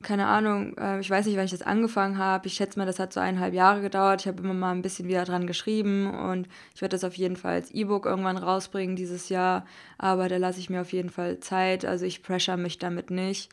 keine 0.02 0.28
Ahnung, 0.28 0.78
äh, 0.78 1.00
ich 1.00 1.10
weiß 1.10 1.26
nicht, 1.26 1.38
wann 1.38 1.46
ich 1.46 1.52
das 1.52 1.62
angefangen 1.62 2.18
habe. 2.18 2.48
Ich 2.48 2.54
schätze 2.54 2.78
mal, 2.80 2.86
das 2.86 3.00
hat 3.00 3.14
so 3.14 3.20
eineinhalb 3.20 3.54
Jahre 3.54 3.82
gedauert. 3.82 4.22
Ich 4.22 4.28
habe 4.28 4.42
immer 4.42 4.54
mal 4.54 4.72
ein 4.72 4.82
bisschen 4.82 5.08
wieder 5.08 5.26
dran 5.26 5.48
geschrieben 5.48 6.10
und 6.14 6.48
ich 6.76 6.82
werde 6.82 6.96
das 6.96 7.04
auf 7.04 7.16
jeden 7.16 7.36
Fall 7.36 7.54
als 7.54 7.72
E-Book 7.72 8.06
irgendwann 8.06 8.38
rausbringen 8.38 8.96
dieses 8.96 9.30
Jahr. 9.30 9.66
Aber 9.98 10.30
da 10.30 10.38
lasse 10.38 10.60
ich 10.60 10.70
mir 10.70 10.82
auf 10.82 10.94
jeden 10.94 11.10
Fall 11.10 11.40
Zeit. 11.40 11.86
Also 11.86 12.06
ich 12.06 12.24
pressure 12.24 12.58
mich 12.58 12.78
damit 12.80 13.12
nicht. 13.12 13.52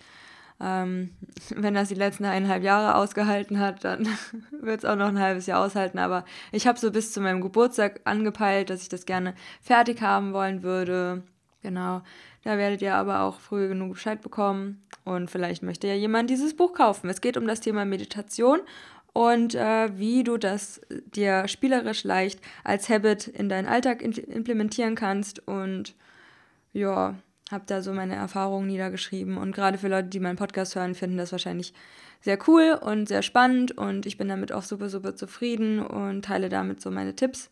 Ähm, 0.61 1.11
wenn 1.55 1.75
das 1.75 1.89
die 1.89 1.95
letzten 1.95 2.25
eineinhalb 2.25 2.63
Jahre 2.63 2.95
ausgehalten 2.97 3.59
hat, 3.59 3.85
dann 3.85 4.09
wird 4.61 4.79
es 4.79 4.85
auch 4.85 4.97
noch 4.97 5.09
ein 5.09 5.21
halbes 5.21 5.47
Jahr 5.47 5.65
aushalten. 5.65 5.99
Aber 5.99 6.25
ich 6.53 6.67
habe 6.67 6.79
so 6.79 6.91
bis 6.91 7.13
zu 7.13 7.21
meinem 7.21 7.41
Geburtstag 7.41 8.01
angepeilt, 8.05 8.71
dass 8.71 8.83
ich 8.83 8.89
das 8.89 9.07
gerne 9.07 9.35
fertig 9.63 10.03
haben 10.03 10.33
wollen 10.33 10.63
würde. 10.63 11.23
Genau. 11.63 12.03
Da 12.45 12.57
werdet 12.57 12.83
ihr 12.83 12.95
aber 12.95 13.23
auch 13.23 13.41
früh 13.41 13.69
genug 13.69 13.95
Bescheid 13.95 14.21
bekommen 14.21 14.83
und 15.05 15.31
vielleicht 15.31 15.63
möchte 15.63 15.87
ja 15.87 15.95
jemand 15.95 16.31
dieses 16.31 16.57
Buch 16.57 16.73
kaufen. 16.73 17.11
Es 17.11 17.21
geht 17.21 17.37
um 17.37 17.47
das 17.47 17.61
Thema 17.61 17.85
Meditation 17.85 18.61
und 19.13 19.55
äh, 19.55 19.99
wie 19.99 20.23
du 20.23 20.37
das 20.37 20.81
dir 21.15 21.49
spielerisch 21.49 22.05
leicht 22.05 22.41
als 22.63 22.89
Habit 22.89 23.27
in 23.27 23.49
deinen 23.49 23.67
Alltag 23.67 24.03
implementieren 24.03 24.95
kannst 24.95 25.47
und 25.49 25.95
ja, 26.73 27.17
habe 27.51 27.65
da 27.67 27.83
so 27.83 27.93
meine 27.93 28.15
Erfahrungen 28.15 28.67
niedergeschrieben 28.67 29.37
und 29.37 29.55
gerade 29.55 29.79
für 29.79 29.89
Leute, 29.89 30.09
die 30.09 30.21
meinen 30.21 30.37
Podcast 30.37 30.77
hören, 30.77 30.95
finden 30.95 31.17
das 31.17 31.33
wahrscheinlich 31.33 31.73
sehr 32.21 32.39
cool 32.47 32.79
und 32.81 33.09
sehr 33.09 33.23
spannend 33.23 33.77
und 33.77 34.07
ich 34.07 34.19
bin 34.19 34.29
damit 34.29 34.53
auch 34.53 34.63
super, 34.63 34.89
super 34.89 35.17
zufrieden 35.17 35.81
und 35.81 36.25
teile 36.25 36.49
damit 36.49 36.81
so 36.81 36.91
meine 36.91 37.17
Tipps. 37.17 37.49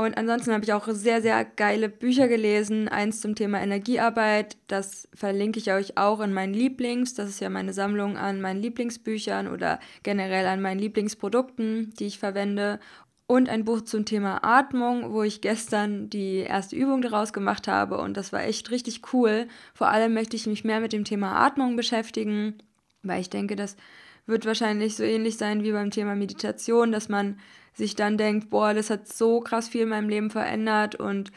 Und 0.00 0.16
ansonsten 0.16 0.54
habe 0.54 0.64
ich 0.64 0.72
auch 0.72 0.88
sehr, 0.88 1.20
sehr 1.20 1.44
geile 1.44 1.90
Bücher 1.90 2.26
gelesen. 2.26 2.88
Eins 2.88 3.20
zum 3.20 3.34
Thema 3.34 3.60
Energiearbeit, 3.60 4.56
das 4.66 5.06
verlinke 5.12 5.58
ich 5.58 5.70
euch 5.74 5.98
auch 5.98 6.20
in 6.20 6.32
meinen 6.32 6.54
Lieblings. 6.54 7.12
Das 7.12 7.28
ist 7.28 7.40
ja 7.40 7.50
meine 7.50 7.74
Sammlung 7.74 8.16
an 8.16 8.40
meinen 8.40 8.62
Lieblingsbüchern 8.62 9.46
oder 9.46 9.78
generell 10.02 10.46
an 10.46 10.62
meinen 10.62 10.80
Lieblingsprodukten, 10.80 11.92
die 11.98 12.06
ich 12.06 12.18
verwende. 12.18 12.80
Und 13.26 13.50
ein 13.50 13.66
Buch 13.66 13.82
zum 13.82 14.06
Thema 14.06 14.42
Atmung, 14.42 15.12
wo 15.12 15.22
ich 15.22 15.42
gestern 15.42 16.08
die 16.08 16.38
erste 16.38 16.76
Übung 16.76 17.02
daraus 17.02 17.34
gemacht 17.34 17.68
habe. 17.68 17.98
Und 17.98 18.16
das 18.16 18.32
war 18.32 18.42
echt 18.42 18.70
richtig 18.70 19.12
cool. 19.12 19.48
Vor 19.74 19.88
allem 19.88 20.14
möchte 20.14 20.34
ich 20.34 20.46
mich 20.46 20.64
mehr 20.64 20.80
mit 20.80 20.94
dem 20.94 21.04
Thema 21.04 21.44
Atmung 21.44 21.76
beschäftigen, 21.76 22.54
weil 23.02 23.20
ich 23.20 23.28
denke, 23.28 23.54
das 23.54 23.76
wird 24.24 24.46
wahrscheinlich 24.46 24.96
so 24.96 25.02
ähnlich 25.02 25.36
sein 25.36 25.62
wie 25.62 25.72
beim 25.72 25.90
Thema 25.90 26.14
Meditation, 26.14 26.90
dass 26.90 27.10
man 27.10 27.38
sich 27.80 27.96
dann 27.96 28.16
denkt, 28.16 28.50
boah, 28.50 28.74
das 28.74 28.90
hat 28.90 29.08
so 29.08 29.40
krass 29.40 29.68
viel 29.68 29.82
in 29.82 29.88
meinem 29.88 30.08
Leben 30.08 30.30
verändert 30.30 30.94
und 30.94 31.32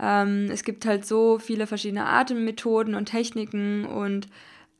ähm, 0.00 0.48
es 0.50 0.64
gibt 0.64 0.86
halt 0.86 1.04
so 1.04 1.38
viele 1.38 1.66
verschiedene 1.66 2.06
Atemmethoden 2.06 2.94
und 2.94 3.06
Techniken 3.06 3.84
und 3.84 4.28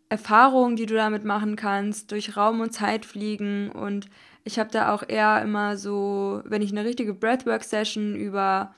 Erfahrungen, 0.08 0.76
die 0.76 0.86
du 0.86 0.94
damit 0.94 1.24
machen 1.24 1.56
kannst, 1.56 2.10
durch 2.10 2.36
Raum 2.36 2.60
und 2.60 2.72
Zeit 2.72 3.04
fliegen. 3.04 3.70
Und 3.70 4.08
ich 4.44 4.58
habe 4.58 4.70
da 4.70 4.92
auch 4.94 5.04
eher 5.06 5.42
immer 5.42 5.76
so, 5.76 6.42
wenn 6.44 6.62
ich 6.62 6.72
eine 6.72 6.84
richtige 6.84 7.14
Breathwork-Session 7.14 8.16
über, 8.16 8.74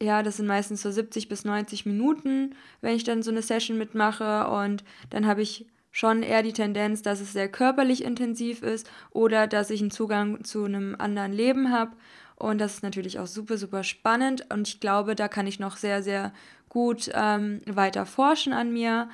ja, 0.00 0.22
das 0.22 0.36
sind 0.36 0.46
meistens 0.46 0.82
so 0.82 0.90
70 0.90 1.28
bis 1.28 1.44
90 1.44 1.86
Minuten, 1.86 2.54
wenn 2.80 2.94
ich 2.94 3.02
dann 3.02 3.22
so 3.22 3.30
eine 3.30 3.42
Session 3.42 3.78
mitmache. 3.78 4.46
Und 4.48 4.84
dann 5.10 5.26
habe 5.26 5.42
ich 5.42 5.66
schon 5.92 6.22
eher 6.22 6.42
die 6.42 6.54
Tendenz, 6.54 7.02
dass 7.02 7.20
es 7.20 7.32
sehr 7.32 7.48
körperlich 7.48 8.02
intensiv 8.02 8.62
ist 8.62 8.90
oder 9.10 9.46
dass 9.46 9.70
ich 9.70 9.80
einen 9.80 9.90
Zugang 9.90 10.42
zu 10.42 10.64
einem 10.64 10.96
anderen 10.98 11.32
Leben 11.32 11.70
habe. 11.70 11.92
Und 12.34 12.58
das 12.58 12.74
ist 12.74 12.82
natürlich 12.82 13.20
auch 13.20 13.26
super, 13.28 13.56
super 13.58 13.84
spannend. 13.84 14.46
Und 14.50 14.66
ich 14.66 14.80
glaube, 14.80 15.14
da 15.14 15.28
kann 15.28 15.46
ich 15.46 15.60
noch 15.60 15.76
sehr, 15.76 16.02
sehr 16.02 16.32
gut 16.68 17.10
ähm, 17.14 17.60
weiter 17.66 18.06
forschen 18.06 18.52
an 18.52 18.72
mir. 18.72 19.08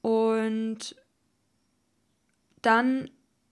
Und 0.00 0.96
dann 2.62 3.10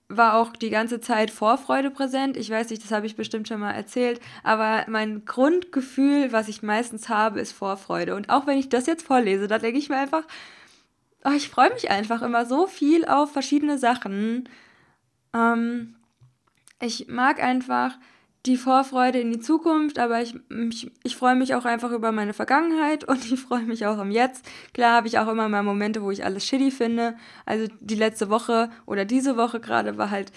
war 0.09 0.35
auch 0.35 0.57
die 0.57 0.71
ganze 0.71 1.01
Zeit 1.01 1.31
Vorfreude 1.31 1.91
präsent. 1.91 2.37
Ich 2.37 2.51
weiß 2.51 2.71
nicht, 2.71 2.83
das 2.83 2.91
habe 2.91 3.07
ich 3.07 3.17
bestimmt 3.17 3.49
schon 3.49 3.61
mal 3.61 3.73
erzählt, 3.73 4.21
aber 4.43 4.85
mein 4.89 5.25
Grundgefühl, 5.25 6.33
was 6.33 6.49
ich 6.49 6.63
meistens 6.63 7.09
habe, 7.09 7.41
ist 7.41 7.53
Vorfreude. 7.53 8.15
Und 8.15 8.31
auch 8.31 8.47
wenn 8.47 8.59
ich 8.59 8.69
das 8.69 8.87
jetzt 8.87 9.07
vorlese, 9.07 9.49
da 9.49 9.59
denke 9.59 9.79
ich 9.79 9.89
mir 9.89 9.99
einfach, 9.99 10.25
oh, 11.25 11.33
ich 11.37 11.49
freue 11.49 11.73
mich 11.73 11.91
einfach 11.91 12.23
immer 12.23 12.47
so 12.47 12.67
viel 12.67 13.05
auf 13.05 13.33
verschiedene 13.33 13.79
Sachen. 13.79 14.49
Ähm, 15.35 15.97
ich 16.81 17.09
mag 17.09 17.43
einfach 17.43 17.97
die 18.45 18.57
Vorfreude 18.57 19.21
in 19.21 19.31
die 19.31 19.39
Zukunft, 19.39 20.01
aber 20.01 20.21
ich, 20.21 20.35
ich, 20.71 20.91
ich 21.05 21.17
freue 21.17 21.37
mich 21.37 21.55
auch 21.55 21.65
einfach 21.65 21.93
über 21.93 22.11
meine 22.11 22.35
Vergangenheit 22.35 23.05
und 23.09 23.25
ich 23.31 23.41
freue 23.41 23.63
mich 23.63 23.87
auch 23.87 24.01
im 24.01 24.11
Jetzt. 24.11 24.45
Klar 24.75 24.97
habe 24.97 25.07
ich 25.07 25.19
auch 25.19 25.29
immer 25.29 25.49
mal 25.49 25.63
Momente, 25.63 26.03
wo 26.03 26.11
ich 26.11 26.25
alles 26.25 26.47
shitty 26.47 26.71
finde. 26.71 27.17
Also 27.47 27.73
die 27.81 27.95
letzte 27.95 28.31
Woche 28.31 28.71
oder 28.87 29.05
diese 29.05 29.37
Woche 29.37 29.61
gerade 29.61 29.97
war 29.97 30.11
halt 30.11 30.33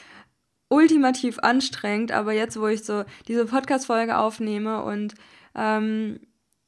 ultimativ 0.70 1.40
anstrengend, 1.40 2.12
aber 2.12 2.34
jetzt, 2.34 2.60
wo 2.60 2.68
ich 2.68 2.84
so 2.84 3.06
diese 3.28 3.46
Podcast-Folge 3.46 4.18
aufnehme 4.18 4.84
und 4.84 5.14
ähm, 5.56 6.20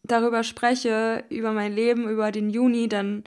darüber 0.04 0.44
spreche, 0.44 1.24
über 1.30 1.52
mein 1.52 1.74
Leben, 1.74 2.08
über 2.10 2.32
den 2.32 2.50
Juni, 2.50 2.88
dann 2.88 3.24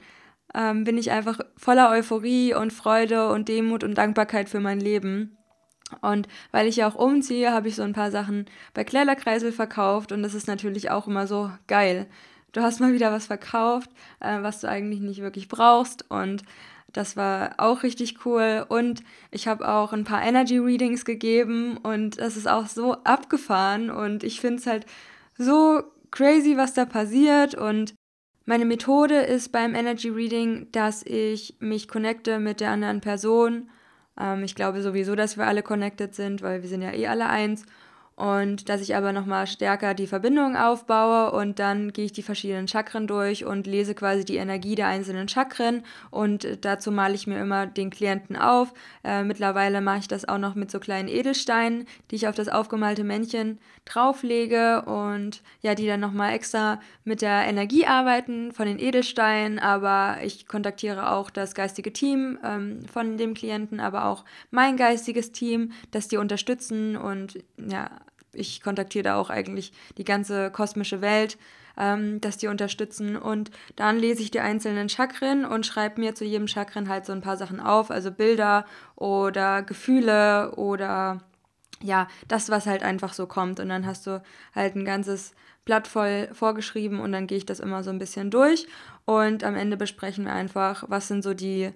ähm, 0.55 0.83
bin 0.83 0.97
ich 0.97 1.11
einfach 1.11 1.39
voller 1.57 1.89
Euphorie 1.89 2.53
und 2.53 2.71
Freude 2.73 3.29
und 3.29 3.47
Demut 3.47 3.83
und 3.83 3.97
Dankbarkeit 3.97 4.49
für 4.49 4.59
mein 4.59 4.79
Leben. 4.79 5.37
Und 6.01 6.27
weil 6.51 6.67
ich 6.67 6.77
ja 6.77 6.87
auch 6.87 6.95
umziehe, 6.95 7.51
habe 7.51 7.67
ich 7.67 7.75
so 7.75 7.83
ein 7.83 7.93
paar 7.93 8.11
Sachen 8.11 8.45
bei 8.73 8.83
Kleiderkreisel 8.83 9.51
verkauft 9.51 10.11
und 10.11 10.23
das 10.23 10.33
ist 10.33 10.47
natürlich 10.47 10.89
auch 10.89 11.07
immer 11.07 11.27
so 11.27 11.51
geil. 11.67 12.07
Du 12.53 12.61
hast 12.61 12.79
mal 12.79 12.93
wieder 12.93 13.11
was 13.11 13.27
verkauft, 13.27 13.89
äh, 14.19 14.41
was 14.41 14.61
du 14.61 14.69
eigentlich 14.69 15.01
nicht 15.01 15.21
wirklich 15.21 15.47
brauchst 15.47 16.09
und 16.09 16.43
das 16.93 17.15
war 17.15 17.55
auch 17.57 17.83
richtig 17.83 18.25
cool. 18.25 18.65
Und 18.67 19.03
ich 19.31 19.47
habe 19.47 19.67
auch 19.67 19.93
ein 19.93 20.03
paar 20.03 20.21
Energy 20.23 20.57
Readings 20.57 21.05
gegeben 21.05 21.77
und 21.77 22.19
das 22.19 22.37
ist 22.37 22.49
auch 22.49 22.67
so 22.67 22.93
abgefahren 23.03 23.89
und 23.89 24.23
ich 24.23 24.41
finde 24.41 24.57
es 24.57 24.67
halt 24.67 24.85
so 25.37 25.83
crazy, 26.11 26.57
was 26.57 26.73
da 26.73 26.85
passiert 26.85 27.55
und 27.55 27.93
meine 28.51 28.65
Methode 28.65 29.21
ist 29.21 29.53
beim 29.53 29.75
Energy 29.75 30.09
Reading, 30.09 30.67
dass 30.73 31.03
ich 31.03 31.55
mich 31.61 31.87
connecte 31.87 32.37
mit 32.37 32.59
der 32.59 32.71
anderen 32.71 32.99
Person. 32.99 33.69
Ähm, 34.19 34.43
ich 34.43 34.55
glaube 34.55 34.81
sowieso, 34.81 35.15
dass 35.15 35.37
wir 35.37 35.47
alle 35.47 35.63
connected 35.63 36.13
sind, 36.13 36.41
weil 36.41 36.61
wir 36.61 36.67
sind 36.67 36.81
ja 36.81 36.91
eh 36.91 37.07
alle 37.07 37.27
eins 37.27 37.65
und 38.21 38.69
dass 38.69 38.81
ich 38.81 38.95
aber 38.95 39.13
nochmal 39.13 39.47
stärker 39.47 39.95
die 39.95 40.05
Verbindung 40.05 40.55
aufbaue 40.55 41.31
und 41.31 41.57
dann 41.57 41.91
gehe 41.91 42.05
ich 42.05 42.11
die 42.11 42.21
verschiedenen 42.21 42.67
Chakren 42.67 43.07
durch 43.07 43.45
und 43.45 43.65
lese 43.65 43.95
quasi 43.95 44.23
die 44.23 44.35
Energie 44.35 44.75
der 44.75 44.85
einzelnen 44.85 45.27
Chakren 45.27 45.83
und 46.11 46.59
dazu 46.61 46.91
male 46.91 47.15
ich 47.15 47.25
mir 47.25 47.39
immer 47.39 47.65
den 47.65 47.89
Klienten 47.89 48.35
auf. 48.35 48.75
Äh, 49.03 49.23
mittlerweile 49.23 49.81
mache 49.81 49.97
ich 49.99 50.07
das 50.07 50.29
auch 50.29 50.37
noch 50.37 50.53
mit 50.53 50.69
so 50.69 50.79
kleinen 50.79 51.07
Edelsteinen, 51.07 51.87
die 52.11 52.15
ich 52.15 52.27
auf 52.27 52.35
das 52.35 52.47
aufgemalte 52.47 53.03
Männchen 53.03 53.57
drauflege 53.85 54.83
und 54.83 55.41
ja, 55.61 55.73
die 55.73 55.87
dann 55.87 55.99
nochmal 55.99 56.33
extra 56.33 56.79
mit 57.03 57.23
der 57.23 57.47
Energie 57.47 57.87
arbeiten 57.87 58.51
von 58.51 58.67
den 58.67 58.77
Edelsteinen, 58.77 59.57
aber 59.57 60.17
ich 60.23 60.47
kontaktiere 60.47 61.11
auch 61.11 61.31
das 61.31 61.55
geistige 61.55 61.91
Team 61.91 62.37
ähm, 62.43 62.85
von 62.85 63.17
dem 63.17 63.33
Klienten, 63.33 63.79
aber 63.79 64.05
auch 64.05 64.25
mein 64.51 64.77
geistiges 64.77 65.31
Team, 65.31 65.71
das 65.89 66.07
die 66.07 66.17
unterstützen 66.17 66.95
und 66.95 67.43
ja, 67.57 67.89
ich 68.33 68.61
kontaktiere 68.61 69.03
da 69.03 69.15
auch 69.17 69.29
eigentlich 69.29 69.73
die 69.97 70.03
ganze 70.03 70.51
kosmische 70.51 71.01
Welt, 71.01 71.37
ähm, 71.77 72.21
dass 72.21 72.37
die 72.37 72.47
unterstützen. 72.47 73.15
Und 73.15 73.51
dann 73.75 73.97
lese 73.97 74.21
ich 74.21 74.31
die 74.31 74.39
einzelnen 74.39 74.89
Chakren 74.89 75.45
und 75.45 75.65
schreibe 75.65 75.99
mir 75.99 76.15
zu 76.15 76.25
jedem 76.25 76.47
Chakren 76.47 76.89
halt 76.89 77.05
so 77.05 77.13
ein 77.13 77.21
paar 77.21 77.37
Sachen 77.37 77.59
auf, 77.59 77.91
also 77.91 78.11
Bilder 78.11 78.65
oder 78.95 79.63
Gefühle 79.63 80.55
oder 80.55 81.21
ja, 81.81 82.07
das, 82.27 82.49
was 82.49 82.67
halt 82.67 82.83
einfach 82.83 83.13
so 83.13 83.25
kommt. 83.25 83.59
Und 83.59 83.69
dann 83.69 83.85
hast 83.85 84.05
du 84.07 84.21
halt 84.53 84.75
ein 84.75 84.85
ganzes 84.85 85.33
Blatt 85.65 85.87
voll 85.87 86.29
vorgeschrieben 86.33 86.99
und 86.99 87.11
dann 87.11 87.27
gehe 87.27 87.37
ich 87.37 87.45
das 87.45 87.59
immer 87.59 87.83
so 87.83 87.89
ein 87.89 87.99
bisschen 87.99 88.31
durch. 88.31 88.67
Und 89.05 89.43
am 89.43 89.55
Ende 89.55 89.77
besprechen 89.77 90.25
wir 90.25 90.33
einfach, 90.33 90.85
was 90.87 91.07
sind 91.07 91.23
so 91.23 91.33
die, 91.33 91.71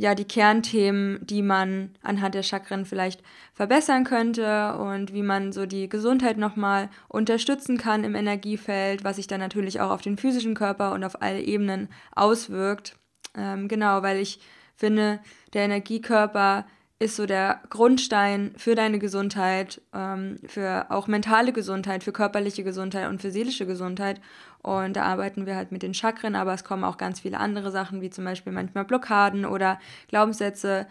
ja, 0.00 0.14
die 0.14 0.24
Kernthemen, 0.24 1.18
die 1.26 1.42
man 1.42 1.90
anhand 2.02 2.36
der 2.36 2.44
Chakren 2.44 2.86
vielleicht 2.86 3.20
verbessern 3.52 4.04
könnte 4.04 4.76
und 4.78 5.12
wie 5.12 5.24
man 5.24 5.50
so 5.52 5.66
die 5.66 5.88
Gesundheit 5.88 6.38
nochmal 6.38 6.88
unterstützen 7.08 7.78
kann 7.78 8.04
im 8.04 8.14
Energiefeld, 8.14 9.02
was 9.02 9.16
sich 9.16 9.26
dann 9.26 9.40
natürlich 9.40 9.80
auch 9.80 9.90
auf 9.90 10.00
den 10.00 10.16
physischen 10.16 10.54
Körper 10.54 10.92
und 10.92 11.02
auf 11.02 11.20
alle 11.20 11.40
Ebenen 11.40 11.88
auswirkt. 12.14 12.94
Ähm, 13.36 13.66
genau, 13.66 14.02
weil 14.02 14.18
ich 14.18 14.38
finde, 14.76 15.18
der 15.52 15.64
Energiekörper 15.64 16.64
ist 17.00 17.16
so 17.16 17.26
der 17.26 17.60
Grundstein 17.68 18.52
für 18.56 18.76
deine 18.76 19.00
Gesundheit, 19.00 19.80
ähm, 19.92 20.38
für 20.46 20.86
auch 20.90 21.08
mentale 21.08 21.52
Gesundheit, 21.52 22.04
für 22.04 22.12
körperliche 22.12 22.62
Gesundheit 22.62 23.08
und 23.08 23.20
für 23.20 23.32
seelische 23.32 23.66
Gesundheit. 23.66 24.20
Und 24.62 24.96
da 24.96 25.04
arbeiten 25.04 25.46
wir 25.46 25.56
halt 25.56 25.72
mit 25.72 25.82
den 25.82 25.94
Chakren, 25.94 26.34
aber 26.34 26.52
es 26.52 26.64
kommen 26.64 26.84
auch 26.84 26.96
ganz 26.96 27.20
viele 27.20 27.38
andere 27.38 27.70
Sachen, 27.70 28.00
wie 28.00 28.10
zum 28.10 28.24
Beispiel 28.24 28.52
manchmal 28.52 28.84
Blockaden 28.84 29.46
oder 29.46 29.78
Glaubenssätze 30.08 30.86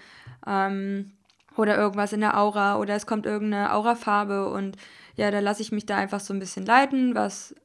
ähm, 0.45 1.11
oder 1.55 1.77
irgendwas 1.77 2.13
in 2.13 2.21
der 2.21 2.37
Aura 2.39 2.77
oder 2.77 2.95
es 2.95 3.05
kommt 3.05 3.25
irgendeine 3.25 3.73
Aurafarbe 3.73 4.49
und 4.49 4.77
ja, 5.15 5.31
da 5.31 5.39
lasse 5.39 5.61
ich 5.61 5.71
mich 5.71 5.85
da 5.85 5.97
einfach 5.97 6.19
so 6.19 6.33
ein 6.33 6.39
bisschen 6.39 6.65
leiten, 6.65 7.15
was 7.15 7.55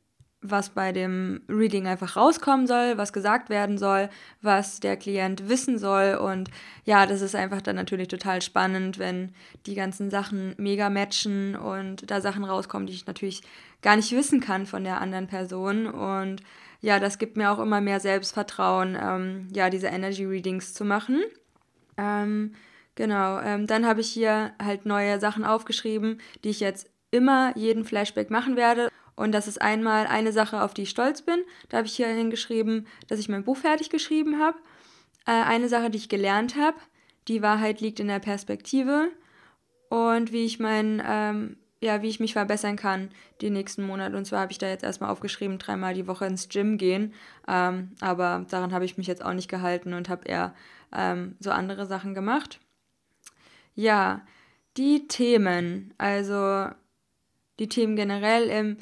was 0.42 0.70
bei 0.70 0.92
dem 0.92 1.40
Reading 1.48 1.86
einfach 1.86 2.16
rauskommen 2.16 2.66
soll, 2.66 2.98
was 2.98 3.12
gesagt 3.12 3.48
werden 3.48 3.78
soll, 3.78 4.10
was 4.42 4.80
der 4.80 4.96
Klient 4.96 5.48
wissen 5.48 5.78
soll. 5.78 6.14
Und 6.14 6.50
ja, 6.84 7.06
das 7.06 7.22
ist 7.22 7.34
einfach 7.34 7.62
dann 7.62 7.76
natürlich 7.76 8.08
total 8.08 8.42
spannend, 8.42 8.98
wenn 8.98 9.32
die 9.66 9.74
ganzen 9.74 10.10
Sachen 10.10 10.54
mega 10.58 10.90
matchen 10.90 11.56
und 11.56 12.10
da 12.10 12.20
Sachen 12.20 12.44
rauskommen, 12.44 12.86
die 12.86 12.94
ich 12.94 13.06
natürlich 13.06 13.42
gar 13.82 13.96
nicht 13.96 14.12
wissen 14.12 14.40
kann 14.40 14.66
von 14.66 14.84
der 14.84 15.00
anderen 15.00 15.28
Person. 15.28 15.86
Und 15.86 16.42
ja, 16.80 16.98
das 16.98 17.18
gibt 17.18 17.36
mir 17.36 17.50
auch 17.50 17.60
immer 17.60 17.80
mehr 17.80 18.00
Selbstvertrauen, 18.00 18.98
ähm, 19.00 19.48
ja, 19.54 19.70
diese 19.70 19.86
Energy 19.86 20.24
Readings 20.24 20.74
zu 20.74 20.84
machen. 20.84 21.22
Ähm, 21.96 22.54
genau, 22.96 23.38
ähm, 23.40 23.68
dann 23.68 23.86
habe 23.86 24.00
ich 24.00 24.08
hier 24.08 24.52
halt 24.60 24.86
neue 24.86 25.20
Sachen 25.20 25.44
aufgeschrieben, 25.44 26.20
die 26.42 26.50
ich 26.50 26.60
jetzt 26.60 26.90
immer 27.12 27.56
jeden 27.56 27.84
Flashback 27.84 28.30
machen 28.30 28.56
werde. 28.56 28.88
Und 29.14 29.32
das 29.32 29.46
ist 29.46 29.60
einmal 29.60 30.06
eine 30.06 30.32
Sache, 30.32 30.62
auf 30.62 30.74
die 30.74 30.82
ich 30.82 30.90
stolz 30.90 31.22
bin. 31.22 31.42
Da 31.68 31.78
habe 31.78 31.86
ich 31.86 31.96
hier 31.96 32.08
hingeschrieben, 32.08 32.86
dass 33.08 33.18
ich 33.18 33.28
mein 33.28 33.44
Buch 33.44 33.56
fertig 33.56 33.90
geschrieben 33.90 34.40
habe. 34.40 34.58
Äh, 35.26 35.32
eine 35.32 35.68
Sache, 35.68 35.90
die 35.90 35.98
ich 35.98 36.08
gelernt 36.08 36.56
habe. 36.56 36.76
Die 37.28 37.42
Wahrheit 37.42 37.80
liegt 37.80 38.00
in 38.00 38.08
der 38.08 38.18
Perspektive. 38.18 39.10
Und 39.88 40.32
wie 40.32 40.44
ich 40.44 40.58
mein, 40.58 41.02
ähm, 41.06 41.56
ja, 41.80 42.00
wie 42.00 42.08
ich 42.08 42.20
mich 42.20 42.32
verbessern 42.32 42.76
kann 42.76 43.10
die 43.40 43.50
nächsten 43.50 43.86
Monate. 43.86 44.16
Und 44.16 44.24
zwar 44.24 44.40
habe 44.40 44.52
ich 44.52 44.58
da 44.58 44.68
jetzt 44.68 44.84
erstmal 44.84 45.10
aufgeschrieben, 45.10 45.58
dreimal 45.58 45.94
die 45.94 46.06
Woche 46.06 46.26
ins 46.26 46.48
Gym 46.48 46.78
gehen. 46.78 47.12
Ähm, 47.46 47.92
aber 48.00 48.46
daran 48.48 48.72
habe 48.72 48.84
ich 48.84 48.96
mich 48.96 49.06
jetzt 49.06 49.24
auch 49.24 49.34
nicht 49.34 49.50
gehalten 49.50 49.92
und 49.92 50.08
habe 50.08 50.26
eher 50.26 50.54
ähm, 50.92 51.36
so 51.40 51.50
andere 51.50 51.86
Sachen 51.86 52.14
gemacht. 52.14 52.60
Ja, 53.74 54.22
die 54.76 55.06
Themen. 55.08 55.92
Also 55.98 56.68
die 57.58 57.68
Themen 57.68 57.96
generell 57.96 58.48
im 58.48 58.76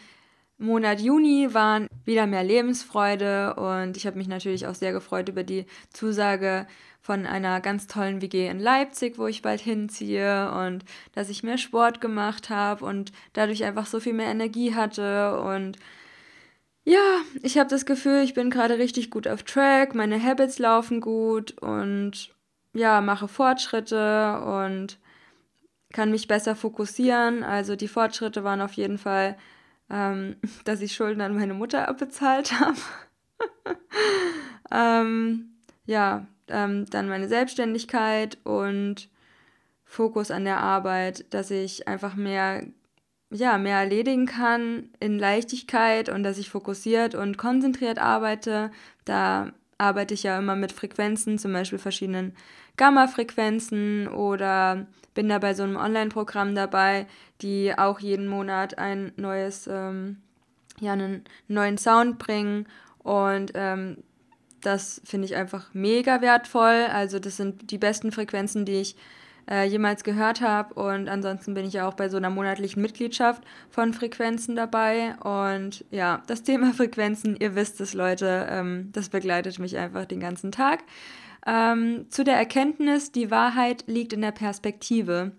Monat 0.60 1.00
Juni 1.00 1.54
waren 1.54 1.86
wieder 2.04 2.26
mehr 2.26 2.44
Lebensfreude 2.44 3.54
und 3.54 3.96
ich 3.96 4.06
habe 4.06 4.18
mich 4.18 4.28
natürlich 4.28 4.66
auch 4.66 4.74
sehr 4.74 4.92
gefreut 4.92 5.28
über 5.30 5.42
die 5.42 5.64
Zusage 5.90 6.66
von 7.00 7.24
einer 7.24 7.60
ganz 7.62 7.86
tollen 7.86 8.20
WG 8.20 8.46
in 8.46 8.60
Leipzig, 8.60 9.16
wo 9.16 9.26
ich 9.26 9.40
bald 9.40 9.62
hinziehe 9.62 10.52
und 10.52 10.84
dass 11.12 11.30
ich 11.30 11.42
mehr 11.42 11.56
Sport 11.56 12.02
gemacht 12.02 12.50
habe 12.50 12.84
und 12.84 13.10
dadurch 13.32 13.64
einfach 13.64 13.86
so 13.86 14.00
viel 14.00 14.12
mehr 14.12 14.30
Energie 14.30 14.74
hatte 14.74 15.40
und 15.40 15.78
ja, 16.84 17.20
ich 17.42 17.56
habe 17.58 17.70
das 17.70 17.86
Gefühl, 17.86 18.22
ich 18.22 18.34
bin 18.34 18.50
gerade 18.50 18.78
richtig 18.78 19.10
gut 19.10 19.28
auf 19.28 19.42
Track, 19.44 19.94
meine 19.94 20.22
Habits 20.22 20.58
laufen 20.58 21.00
gut 21.00 21.52
und 21.62 22.34
ja, 22.74 23.00
mache 23.00 23.28
Fortschritte 23.28 24.40
und 24.40 24.98
kann 25.92 26.10
mich 26.10 26.28
besser 26.28 26.54
fokussieren. 26.56 27.42
Also 27.42 27.76
die 27.76 27.88
Fortschritte 27.88 28.44
waren 28.44 28.60
auf 28.60 28.74
jeden 28.74 28.98
Fall 28.98 29.36
ähm, 29.90 30.36
dass 30.64 30.80
ich 30.80 30.94
Schulden 30.94 31.20
an 31.20 31.34
meine 31.34 31.54
Mutter 31.54 31.88
abbezahlt 31.88 32.52
habe. 32.60 32.78
ähm, 34.70 35.50
ja, 35.86 36.26
ähm, 36.48 36.86
dann 36.86 37.08
meine 37.08 37.28
Selbstständigkeit 37.28 38.38
und 38.44 39.08
Fokus 39.84 40.30
an 40.30 40.44
der 40.44 40.60
Arbeit, 40.60 41.32
dass 41.34 41.50
ich 41.50 41.88
einfach 41.88 42.14
mehr, 42.14 42.64
ja, 43.30 43.58
mehr 43.58 43.78
erledigen 43.78 44.26
kann 44.26 44.90
in 45.00 45.18
Leichtigkeit 45.18 46.08
und 46.08 46.22
dass 46.22 46.38
ich 46.38 46.48
fokussiert 46.48 47.14
und 47.14 47.38
konzentriert 47.38 47.98
arbeite. 47.98 48.70
Da 49.04 49.52
arbeite 49.78 50.14
ich 50.14 50.22
ja 50.22 50.38
immer 50.38 50.54
mit 50.54 50.72
Frequenzen, 50.72 51.38
zum 51.38 51.52
Beispiel 51.52 51.78
verschiedenen 51.78 52.36
Gamma-Frequenzen 52.76 54.08
oder 54.08 54.86
bin 55.14 55.28
da 55.28 55.38
bei 55.38 55.54
so 55.54 55.62
einem 55.62 55.76
Online-Programm 55.76 56.54
dabei, 56.54 57.06
die 57.42 57.76
auch 57.76 58.00
jeden 58.00 58.28
Monat 58.28 58.78
ein 58.78 59.12
neues, 59.16 59.66
ähm, 59.66 60.18
ja, 60.80 60.92
einen 60.92 61.24
neuen 61.48 61.78
Sound 61.78 62.18
bringen 62.18 62.66
und 63.02 63.52
ähm, 63.54 63.98
das 64.60 65.00
finde 65.04 65.26
ich 65.26 65.36
einfach 65.36 65.72
mega 65.72 66.20
wertvoll. 66.20 66.86
Also 66.92 67.18
das 67.18 67.36
sind 67.36 67.70
die 67.70 67.78
besten 67.78 68.12
Frequenzen, 68.12 68.64
die 68.64 68.80
ich 68.80 68.96
äh, 69.48 69.64
jemals 69.64 70.04
gehört 70.04 70.40
habe. 70.40 70.74
Und 70.74 71.08
ansonsten 71.08 71.54
bin 71.54 71.66
ich 71.66 71.74
ja 71.74 71.88
auch 71.88 71.94
bei 71.94 72.08
so 72.08 72.16
einer 72.16 72.30
monatlichen 72.30 72.82
Mitgliedschaft 72.82 73.42
von 73.70 73.92
Frequenzen 73.92 74.56
dabei. 74.56 75.16
Und 75.16 75.84
ja, 75.90 76.22
das 76.26 76.42
Thema 76.42 76.72
Frequenzen, 76.74 77.36
ihr 77.36 77.54
wisst 77.54 77.80
es, 77.80 77.94
Leute, 77.94 78.46
ähm, 78.50 78.90
das 78.92 79.08
begleitet 79.08 79.58
mich 79.58 79.76
einfach 79.76 80.04
den 80.04 80.20
ganzen 80.20 80.52
Tag. 80.52 80.80
Ähm, 81.46 82.06
zu 82.10 82.24
der 82.24 82.36
Erkenntnis, 82.36 83.12
die 83.12 83.30
Wahrheit 83.30 83.84
liegt 83.86 84.12
in 84.12 84.20
der 84.20 84.32
Perspektive. 84.32 85.32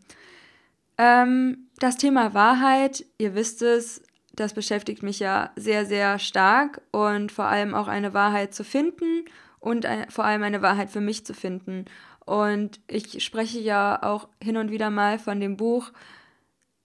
Ähm, 0.97 1.69
das 1.79 1.97
Thema 1.97 2.33
Wahrheit, 2.33 3.05
ihr 3.17 3.35
wisst 3.35 3.61
es, 3.61 4.01
das 4.33 4.53
beschäftigt 4.53 5.03
mich 5.03 5.19
ja 5.19 5.51
sehr, 5.55 5.85
sehr 5.85 6.19
stark 6.19 6.81
und 6.91 7.31
vor 7.31 7.45
allem 7.45 7.73
auch 7.73 7.87
eine 7.87 8.13
Wahrheit 8.13 8.53
zu 8.53 8.63
finden 8.63 9.25
und 9.59 9.85
ein, 9.85 10.09
vor 10.09 10.25
allem 10.25 10.43
eine 10.43 10.61
Wahrheit 10.61 10.89
für 10.89 11.01
mich 11.01 11.25
zu 11.25 11.33
finden. 11.33 11.85
Und 12.25 12.79
ich 12.87 13.23
spreche 13.23 13.59
ja 13.59 14.01
auch 14.01 14.29
hin 14.41 14.57
und 14.57 14.71
wieder 14.71 14.89
mal 14.89 15.19
von 15.19 15.39
dem 15.39 15.57
Buch 15.57 15.91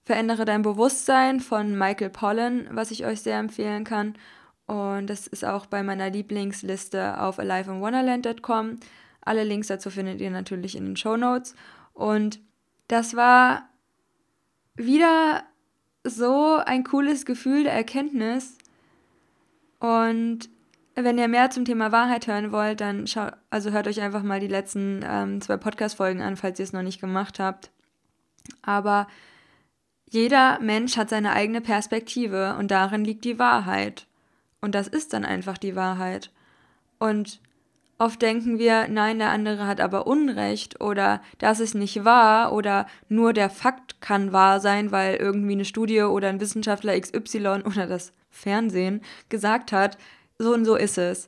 Verändere 0.03 0.45
dein 0.45 0.61
Bewusstsein 0.61 1.41
von 1.41 1.77
Michael 1.77 2.09
Pollan, 2.09 2.69
was 2.71 2.91
ich 2.91 3.05
euch 3.05 3.21
sehr 3.21 3.39
empfehlen 3.39 3.83
kann. 3.83 4.15
Und 4.65 5.07
das 5.07 5.27
ist 5.27 5.43
auch 5.43 5.65
bei 5.65 5.83
meiner 5.83 6.09
Lieblingsliste 6.09 7.19
auf 7.19 7.39
aliveinwonderland.com. 7.39 8.77
Alle 9.27 9.43
Links 9.43 9.67
dazu 9.67 9.89
findet 9.89 10.21
ihr 10.21 10.31
natürlich 10.31 10.75
in 10.75 10.85
den 10.85 10.95
Show 10.95 11.17
Notes. 11.17 11.53
Und 11.93 12.39
das 12.87 13.15
war 13.15 13.67
wieder 14.75 15.43
so 16.03 16.61
ein 16.65 16.83
cooles 16.83 17.25
Gefühl 17.25 17.63
der 17.63 17.73
Erkenntnis. 17.73 18.57
Und 19.79 20.49
wenn 20.95 21.17
ihr 21.17 21.27
mehr 21.27 21.49
zum 21.49 21.65
Thema 21.65 21.91
Wahrheit 21.91 22.27
hören 22.27 22.51
wollt, 22.51 22.79
dann 22.79 23.05
schaut, 23.05 23.33
also 23.49 23.71
hört 23.71 23.87
euch 23.87 24.01
einfach 24.01 24.23
mal 24.23 24.39
die 24.39 24.47
letzten 24.47 25.01
ähm, 25.05 25.41
zwei 25.41 25.57
Podcast-Folgen 25.57 26.21
an, 26.21 26.37
falls 26.37 26.59
ihr 26.59 26.63
es 26.63 26.73
noch 26.73 26.81
nicht 26.81 27.01
gemacht 27.01 27.39
habt. 27.39 27.69
Aber 28.61 29.07
jeder 30.09 30.59
Mensch 30.61 30.95
hat 30.95 31.09
seine 31.09 31.33
eigene 31.33 31.59
Perspektive 31.59 32.55
und 32.57 32.71
darin 32.71 33.03
liegt 33.03 33.25
die 33.25 33.39
Wahrheit. 33.39 34.07
Und 34.61 34.73
das 34.73 34.87
ist 34.87 35.11
dann 35.11 35.25
einfach 35.25 35.57
die 35.57 35.75
Wahrheit. 35.75 36.31
Und 36.97 37.41
Oft 37.99 38.21
denken 38.21 38.59
wir, 38.59 38.87
nein, 38.87 39.17
der 39.17 39.31
andere 39.31 39.65
hat 39.65 39.81
aber 39.81 40.05
Unrecht 40.05 40.81
oder 40.81 41.21
das 41.39 41.59
ist 41.59 41.73
nicht 41.73 42.05
wahr 42.05 42.53
oder 42.53 42.85
nur 43.09 43.33
der 43.33 43.49
Fakt 43.49 44.01
kann 44.01 44.31
wahr 44.31 44.59
sein, 44.59 44.91
weil 44.91 45.15
irgendwie 45.15 45.53
eine 45.53 45.65
Studie 45.65 46.01
oder 46.01 46.29
ein 46.29 46.39
Wissenschaftler 46.39 46.99
XY 46.99 47.63
oder 47.65 47.87
das 47.87 48.13
Fernsehen 48.29 49.01
gesagt 49.29 49.71
hat, 49.71 49.97
so 50.37 50.53
und 50.53 50.65
so 50.65 50.75
ist 50.75 50.99
es. 50.99 51.25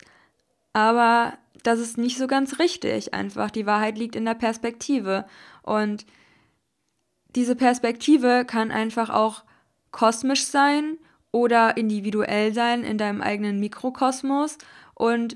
Aber 0.73 1.33
das 1.63 1.79
ist 1.79 1.97
nicht 1.97 2.17
so 2.17 2.27
ganz 2.27 2.59
richtig. 2.59 3.15
Einfach 3.15 3.49
die 3.49 3.65
Wahrheit 3.65 3.97
liegt 3.97 4.15
in 4.15 4.25
der 4.25 4.35
Perspektive. 4.35 5.25
Und 5.63 6.05
diese 7.35 7.55
Perspektive 7.55 8.45
kann 8.45 8.71
einfach 8.71 9.09
auch 9.09 9.43
kosmisch 9.91 10.45
sein 10.45 10.97
oder 11.31 11.77
individuell 11.77 12.53
sein 12.53 12.83
in 12.83 12.99
deinem 12.99 13.21
eigenen 13.21 13.59
Mikrokosmos. 13.59 14.57
Und 14.93 15.35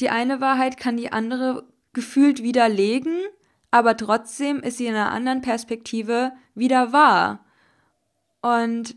die 0.00 0.10
eine 0.10 0.40
Wahrheit 0.40 0.76
kann 0.76 0.96
die 0.96 1.12
andere 1.12 1.64
gefühlt 1.92 2.42
widerlegen, 2.42 3.18
aber 3.70 3.96
trotzdem 3.96 4.60
ist 4.60 4.78
sie 4.78 4.86
in 4.86 4.94
einer 4.94 5.12
anderen 5.12 5.42
Perspektive 5.42 6.32
wieder 6.54 6.92
wahr. 6.92 7.44
Und 8.40 8.96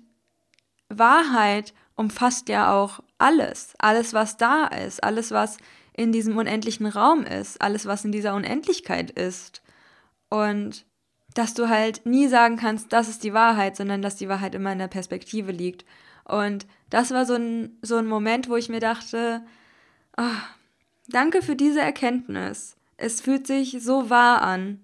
Wahrheit 0.89 1.73
umfasst 1.95 2.49
ja 2.49 2.73
auch 2.73 3.01
alles, 3.17 3.73
alles, 3.79 4.13
was 4.13 4.37
da 4.37 4.65
ist, 4.65 5.03
alles, 5.03 5.31
was 5.31 5.57
in 5.93 6.11
diesem 6.11 6.37
unendlichen 6.37 6.85
Raum 6.85 7.23
ist, 7.23 7.61
alles, 7.61 7.85
was 7.85 8.05
in 8.05 8.11
dieser 8.11 8.33
Unendlichkeit 8.33 9.11
ist. 9.11 9.61
Und 10.29 10.85
dass 11.33 11.53
du 11.53 11.69
halt 11.69 12.05
nie 12.05 12.27
sagen 12.27 12.57
kannst, 12.57 12.93
das 12.93 13.07
ist 13.07 13.23
die 13.23 13.33
Wahrheit, 13.33 13.75
sondern 13.75 14.01
dass 14.01 14.15
die 14.15 14.29
Wahrheit 14.29 14.55
immer 14.55 14.71
in 14.71 14.79
der 14.79 14.87
Perspektive 14.87 15.51
liegt. 15.51 15.85
Und 16.25 16.65
das 16.89 17.11
war 17.11 17.25
so 17.25 17.35
ein, 17.35 17.77
so 17.81 17.97
ein 17.97 18.07
Moment, 18.07 18.49
wo 18.49 18.55
ich 18.55 18.69
mir 18.69 18.79
dachte, 18.79 19.43
oh, 20.17 20.23
danke 21.13 21.41
für 21.41 21.55
diese 21.55 21.81
Erkenntnis. 21.81 22.75
Es 22.97 23.21
fühlt 23.21 23.47
sich 23.47 23.77
so 23.81 24.09
wahr 24.09 24.41
an. 24.41 24.79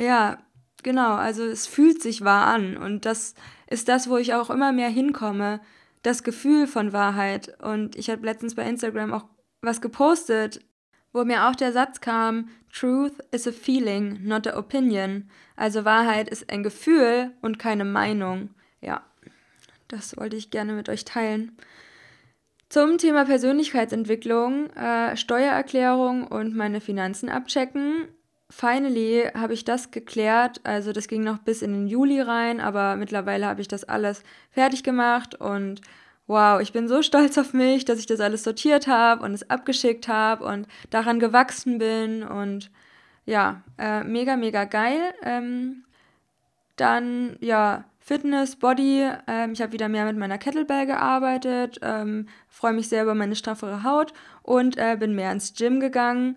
Ja, 0.00 0.38
genau, 0.82 1.14
also 1.14 1.44
es 1.44 1.66
fühlt 1.66 2.02
sich 2.02 2.24
wahr 2.24 2.46
an. 2.46 2.76
Und 2.76 3.04
das 3.04 3.34
ist 3.68 3.88
das, 3.88 4.08
wo 4.08 4.16
ich 4.16 4.34
auch 4.34 4.50
immer 4.50 4.72
mehr 4.72 4.88
hinkomme, 4.88 5.60
das 6.02 6.22
Gefühl 6.22 6.66
von 6.66 6.92
Wahrheit. 6.92 7.60
Und 7.62 7.96
ich 7.96 8.10
habe 8.10 8.24
letztens 8.24 8.54
bei 8.54 8.68
Instagram 8.68 9.12
auch 9.12 9.24
was 9.62 9.80
gepostet, 9.80 10.60
wo 11.12 11.24
mir 11.24 11.46
auch 11.48 11.54
der 11.54 11.72
Satz 11.72 12.00
kam, 12.00 12.48
Truth 12.72 13.14
is 13.30 13.46
a 13.46 13.52
feeling, 13.52 14.24
not 14.24 14.46
a 14.46 14.58
opinion. 14.58 15.30
Also 15.56 15.84
Wahrheit 15.84 16.28
ist 16.28 16.50
ein 16.50 16.62
Gefühl 16.62 17.32
und 17.42 17.58
keine 17.58 17.84
Meinung. 17.84 18.50
Ja, 18.80 19.02
das 19.88 20.16
wollte 20.16 20.36
ich 20.36 20.50
gerne 20.50 20.72
mit 20.72 20.88
euch 20.88 21.04
teilen. 21.04 21.56
Zum 22.72 22.96
Thema 22.96 23.26
Persönlichkeitsentwicklung, 23.26 24.70
äh, 24.70 25.14
Steuererklärung 25.14 26.26
und 26.26 26.56
meine 26.56 26.80
Finanzen 26.80 27.28
abchecken. 27.28 28.08
Finally 28.48 29.28
habe 29.34 29.52
ich 29.52 29.66
das 29.66 29.90
geklärt. 29.90 30.62
Also 30.64 30.92
das 30.92 31.06
ging 31.06 31.22
noch 31.22 31.36
bis 31.36 31.60
in 31.60 31.74
den 31.74 31.86
Juli 31.86 32.22
rein, 32.22 32.60
aber 32.60 32.96
mittlerweile 32.96 33.44
habe 33.44 33.60
ich 33.60 33.68
das 33.68 33.84
alles 33.84 34.22
fertig 34.50 34.82
gemacht 34.82 35.34
und 35.34 35.82
wow, 36.26 36.62
ich 36.62 36.72
bin 36.72 36.88
so 36.88 37.02
stolz 37.02 37.36
auf 37.36 37.52
mich, 37.52 37.84
dass 37.84 37.98
ich 37.98 38.06
das 38.06 38.20
alles 38.20 38.42
sortiert 38.42 38.86
habe 38.86 39.22
und 39.22 39.34
es 39.34 39.50
abgeschickt 39.50 40.08
habe 40.08 40.42
und 40.46 40.66
daran 40.88 41.20
gewachsen 41.20 41.76
bin 41.76 42.22
und 42.22 42.70
ja, 43.26 43.60
äh, 43.76 44.02
mega, 44.02 44.36
mega 44.36 44.64
geil. 44.64 45.12
Ähm, 45.22 45.84
dann, 46.76 47.36
ja, 47.40 47.84
Fitness, 48.04 48.56
Body. 48.56 49.08
Ähm, 49.28 49.52
ich 49.52 49.62
habe 49.62 49.72
wieder 49.72 49.88
mehr 49.88 50.04
mit 50.04 50.16
meiner 50.16 50.36
Kettlebell 50.36 50.86
gearbeitet, 50.86 51.78
ähm, 51.82 52.26
freue 52.48 52.72
mich 52.72 52.88
sehr 52.88 53.04
über 53.04 53.14
meine 53.14 53.36
straffere 53.36 53.84
Haut 53.84 54.12
und 54.42 54.76
äh, 54.76 54.96
bin 54.98 55.14
mehr 55.14 55.30
ins 55.30 55.54
Gym 55.54 55.78
gegangen. 55.78 56.36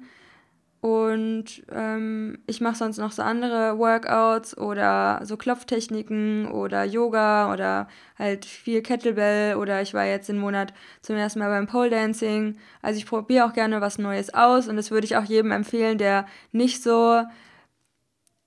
Und 0.80 1.64
ähm, 1.72 2.38
ich 2.46 2.62
mache 2.62 2.76
sonst 2.76 3.00
noch 3.00 3.12
so 3.12 3.24
andere 3.24 3.80
Workouts 3.80 4.56
oder 4.56 5.22
so 5.24 5.36
Klopftechniken 5.36 6.48
oder 6.52 6.84
Yoga 6.84 7.52
oder 7.52 7.88
halt 8.20 8.46
viel 8.46 8.84
Kettlebell 8.84 9.56
oder 9.56 9.82
ich 9.82 9.96
war 9.96 10.06
jetzt 10.06 10.30
den 10.30 10.38
Monat 10.38 10.76
zum 11.02 11.16
ersten 11.16 11.40
Mal 11.40 11.50
beim 11.50 11.66
Pole 11.66 11.90
Dancing. 11.90 12.58
Also 12.84 13.00
ich 13.00 13.08
probiere 13.08 13.46
auch 13.46 13.54
gerne 13.54 13.82
was 13.82 13.98
Neues 13.98 14.32
aus 14.36 14.68
und 14.68 14.76
das 14.76 14.92
würde 14.92 15.06
ich 15.06 15.18
auch 15.18 15.24
jedem 15.24 15.52
empfehlen, 15.52 15.98
der 15.98 16.28
nicht 16.52 16.84
so 16.84 17.24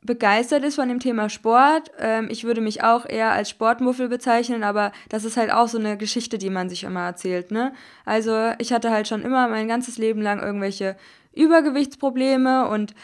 begeistert 0.03 0.65
ist 0.65 0.77
von 0.77 0.89
dem 0.89 1.01
Thema 1.01 1.29
Sport. 1.29 1.91
Ähm, 1.99 2.29
ich 2.31 2.45
würde 2.45 2.61
mich 2.61 2.83
auch 2.83 3.05
eher 3.05 3.33
als 3.33 3.51
Sportmuffel 3.51 4.09
bezeichnen, 4.09 4.63
aber 4.63 4.93
das 5.09 5.25
ist 5.25 5.37
halt 5.37 5.53
auch 5.53 5.69
so 5.69 5.79
eine 5.79 5.97
Geschichte, 5.97 6.39
die 6.39 6.51
man 6.51 6.69
sich 6.69 6.85
immer 6.85 7.05
erzählt. 7.05 7.51
Ne? 7.51 7.73
Also 8.05 8.53
ich 8.59 8.73
hatte 8.73 8.91
halt 8.91 9.09
schon 9.09 9.23
immer 9.23 9.49
mein 9.49 9.69
ganzes 9.69 9.99
Leben 9.99 10.23
lang 10.23 10.41
irgendwelche 10.41 10.97
Übergewichtsprobleme 11.35 12.69
und 12.69 12.95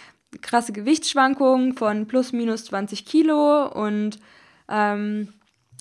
krasse 0.41 0.73
Gewichtsschwankungen 0.73 1.75
von 1.75 2.07
plus 2.07 2.33
minus 2.33 2.65
20 2.67 3.07
Kilo 3.07 3.67
und 3.67 4.19
ähm, 4.69 5.33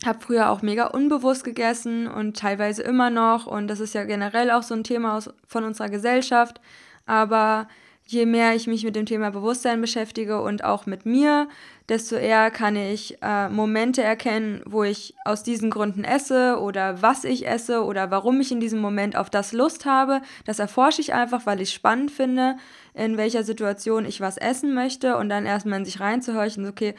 habe 0.05 0.19
früher 0.19 0.49
auch 0.49 0.61
mega 0.61 0.87
unbewusst 0.87 1.43
gegessen 1.43 2.07
und 2.07 2.37
teilweise 2.37 2.83
immer 2.83 3.09
noch 3.09 3.47
und 3.47 3.67
das 3.67 3.79
ist 3.79 3.93
ja 3.93 4.03
generell 4.03 4.51
auch 4.51 4.63
so 4.63 4.75
ein 4.75 4.83
Thema 4.83 5.17
aus, 5.17 5.29
von 5.47 5.63
unserer 5.63 5.89
Gesellschaft. 5.89 6.59
Aber 7.05 7.67
je 8.05 8.25
mehr 8.25 8.55
ich 8.55 8.67
mich 8.67 8.83
mit 8.83 8.95
dem 8.95 9.05
Thema 9.05 9.31
Bewusstsein 9.31 9.81
beschäftige 9.81 10.41
und 10.41 10.63
auch 10.63 10.85
mit 10.85 11.05
mir, 11.05 11.47
desto 11.89 12.15
eher 12.15 12.51
kann 12.51 12.75
ich 12.75 13.17
äh, 13.21 13.49
Momente 13.49 14.03
erkennen, 14.03 14.61
wo 14.65 14.83
ich 14.83 15.15
aus 15.25 15.43
diesen 15.43 15.69
Gründen 15.69 16.03
esse 16.03 16.59
oder 16.59 17.01
was 17.01 17.23
ich 17.23 17.47
esse 17.47 17.83
oder 17.83 18.11
warum 18.11 18.39
ich 18.39 18.51
in 18.51 18.59
diesem 18.59 18.79
Moment 18.79 19.15
auf 19.15 19.29
das 19.29 19.51
Lust 19.53 19.85
habe. 19.85 20.21
Das 20.45 20.59
erforsche 20.59 21.01
ich 21.01 21.13
einfach, 21.13 21.45
weil 21.45 21.61
ich 21.61 21.73
spannend 21.73 22.11
finde, 22.11 22.57
in 22.93 23.17
welcher 23.17 23.43
Situation 23.43 24.05
ich 24.05 24.21
was 24.21 24.37
essen 24.37 24.73
möchte 24.73 25.17
und 25.17 25.29
dann 25.29 25.45
erstmal 25.45 25.79
in 25.79 25.85
sich 25.85 25.99
reinzuhorchen, 25.99 26.67
okay, 26.67 26.95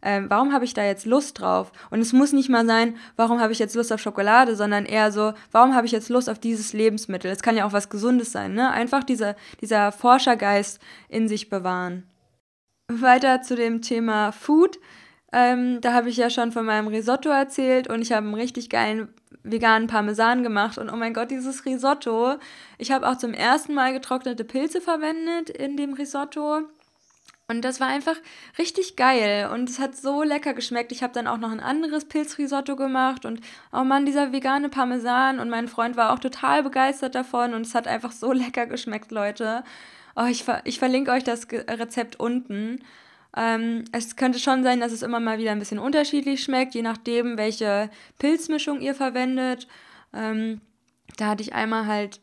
ähm, 0.00 0.26
warum 0.28 0.52
habe 0.52 0.64
ich 0.64 0.74
da 0.74 0.84
jetzt 0.84 1.06
Lust 1.06 1.40
drauf? 1.40 1.72
Und 1.90 2.00
es 2.00 2.12
muss 2.12 2.32
nicht 2.32 2.48
mal 2.48 2.64
sein, 2.64 2.96
warum 3.16 3.40
habe 3.40 3.52
ich 3.52 3.58
jetzt 3.58 3.74
Lust 3.74 3.92
auf 3.92 4.00
Schokolade, 4.00 4.54
sondern 4.54 4.86
eher 4.86 5.10
so, 5.10 5.32
warum 5.50 5.74
habe 5.74 5.86
ich 5.86 5.92
jetzt 5.92 6.08
Lust 6.08 6.30
auf 6.30 6.38
dieses 6.38 6.72
Lebensmittel? 6.72 7.30
Es 7.30 7.42
kann 7.42 7.56
ja 7.56 7.66
auch 7.66 7.72
was 7.72 7.90
Gesundes 7.90 8.30
sein, 8.30 8.54
ne? 8.54 8.70
Einfach 8.70 9.02
dieser, 9.02 9.34
dieser 9.60 9.90
Forschergeist 9.90 10.80
in 11.08 11.26
sich 11.26 11.48
bewahren. 11.48 12.04
Weiter 12.88 13.42
zu 13.42 13.56
dem 13.56 13.82
Thema 13.82 14.30
Food. 14.30 14.78
Ähm, 15.32 15.80
da 15.80 15.92
habe 15.92 16.08
ich 16.08 16.16
ja 16.16 16.30
schon 16.30 16.52
von 16.52 16.64
meinem 16.64 16.86
Risotto 16.86 17.28
erzählt 17.28 17.88
und 17.88 18.00
ich 18.00 18.12
habe 18.12 18.24
einen 18.24 18.34
richtig 18.34 18.70
geilen 18.70 19.08
veganen 19.42 19.88
Parmesan 19.88 20.42
gemacht 20.42 20.78
und 20.78 20.90
oh 20.90 20.96
mein 20.96 21.12
Gott, 21.12 21.30
dieses 21.30 21.66
Risotto. 21.66 22.36
Ich 22.78 22.92
habe 22.92 23.06
auch 23.06 23.16
zum 23.16 23.34
ersten 23.34 23.74
Mal 23.74 23.92
getrocknete 23.92 24.44
Pilze 24.44 24.80
verwendet 24.80 25.50
in 25.50 25.76
dem 25.76 25.92
Risotto 25.92 26.62
und 27.50 27.62
das 27.62 27.80
war 27.80 27.88
einfach 27.88 28.16
richtig 28.58 28.94
geil 28.96 29.48
und 29.52 29.70
es 29.70 29.78
hat 29.78 29.96
so 29.96 30.22
lecker 30.22 30.52
geschmeckt. 30.52 30.92
Ich 30.92 31.02
habe 31.02 31.14
dann 31.14 31.26
auch 31.26 31.38
noch 31.38 31.50
ein 31.50 31.60
anderes 31.60 32.04
Pilzrisotto 32.04 32.76
gemacht 32.76 33.24
und 33.24 33.40
oh 33.72 33.84
Mann, 33.84 34.04
dieser 34.04 34.32
vegane 34.32 34.68
Parmesan 34.68 35.40
und 35.40 35.48
mein 35.48 35.66
Freund 35.66 35.96
war 35.96 36.12
auch 36.12 36.18
total 36.18 36.62
begeistert 36.62 37.14
davon 37.14 37.54
und 37.54 37.62
es 37.62 37.74
hat 37.74 37.88
einfach 37.88 38.12
so 38.12 38.32
lecker 38.34 38.66
geschmeckt, 38.66 39.10
Leute. 39.10 39.64
Oh, 40.14 40.26
ich, 40.26 40.44
ver 40.44 40.60
ich 40.64 40.78
verlinke 40.78 41.10
euch 41.10 41.24
das 41.24 41.48
Rezept 41.50 42.20
unten. 42.20 42.84
Ähm, 43.34 43.84
es 43.92 44.16
könnte 44.16 44.40
schon 44.40 44.62
sein, 44.62 44.80
dass 44.80 44.92
es 44.92 45.02
immer 45.02 45.20
mal 45.20 45.38
wieder 45.38 45.52
ein 45.52 45.58
bisschen 45.58 45.78
unterschiedlich 45.78 46.42
schmeckt, 46.42 46.74
je 46.74 46.82
nachdem, 46.82 47.38
welche 47.38 47.88
Pilzmischung 48.18 48.80
ihr 48.80 48.94
verwendet. 48.94 49.68
Ähm, 50.12 50.60
da 51.16 51.28
hatte 51.28 51.42
ich 51.42 51.54
einmal 51.54 51.86
halt 51.86 52.20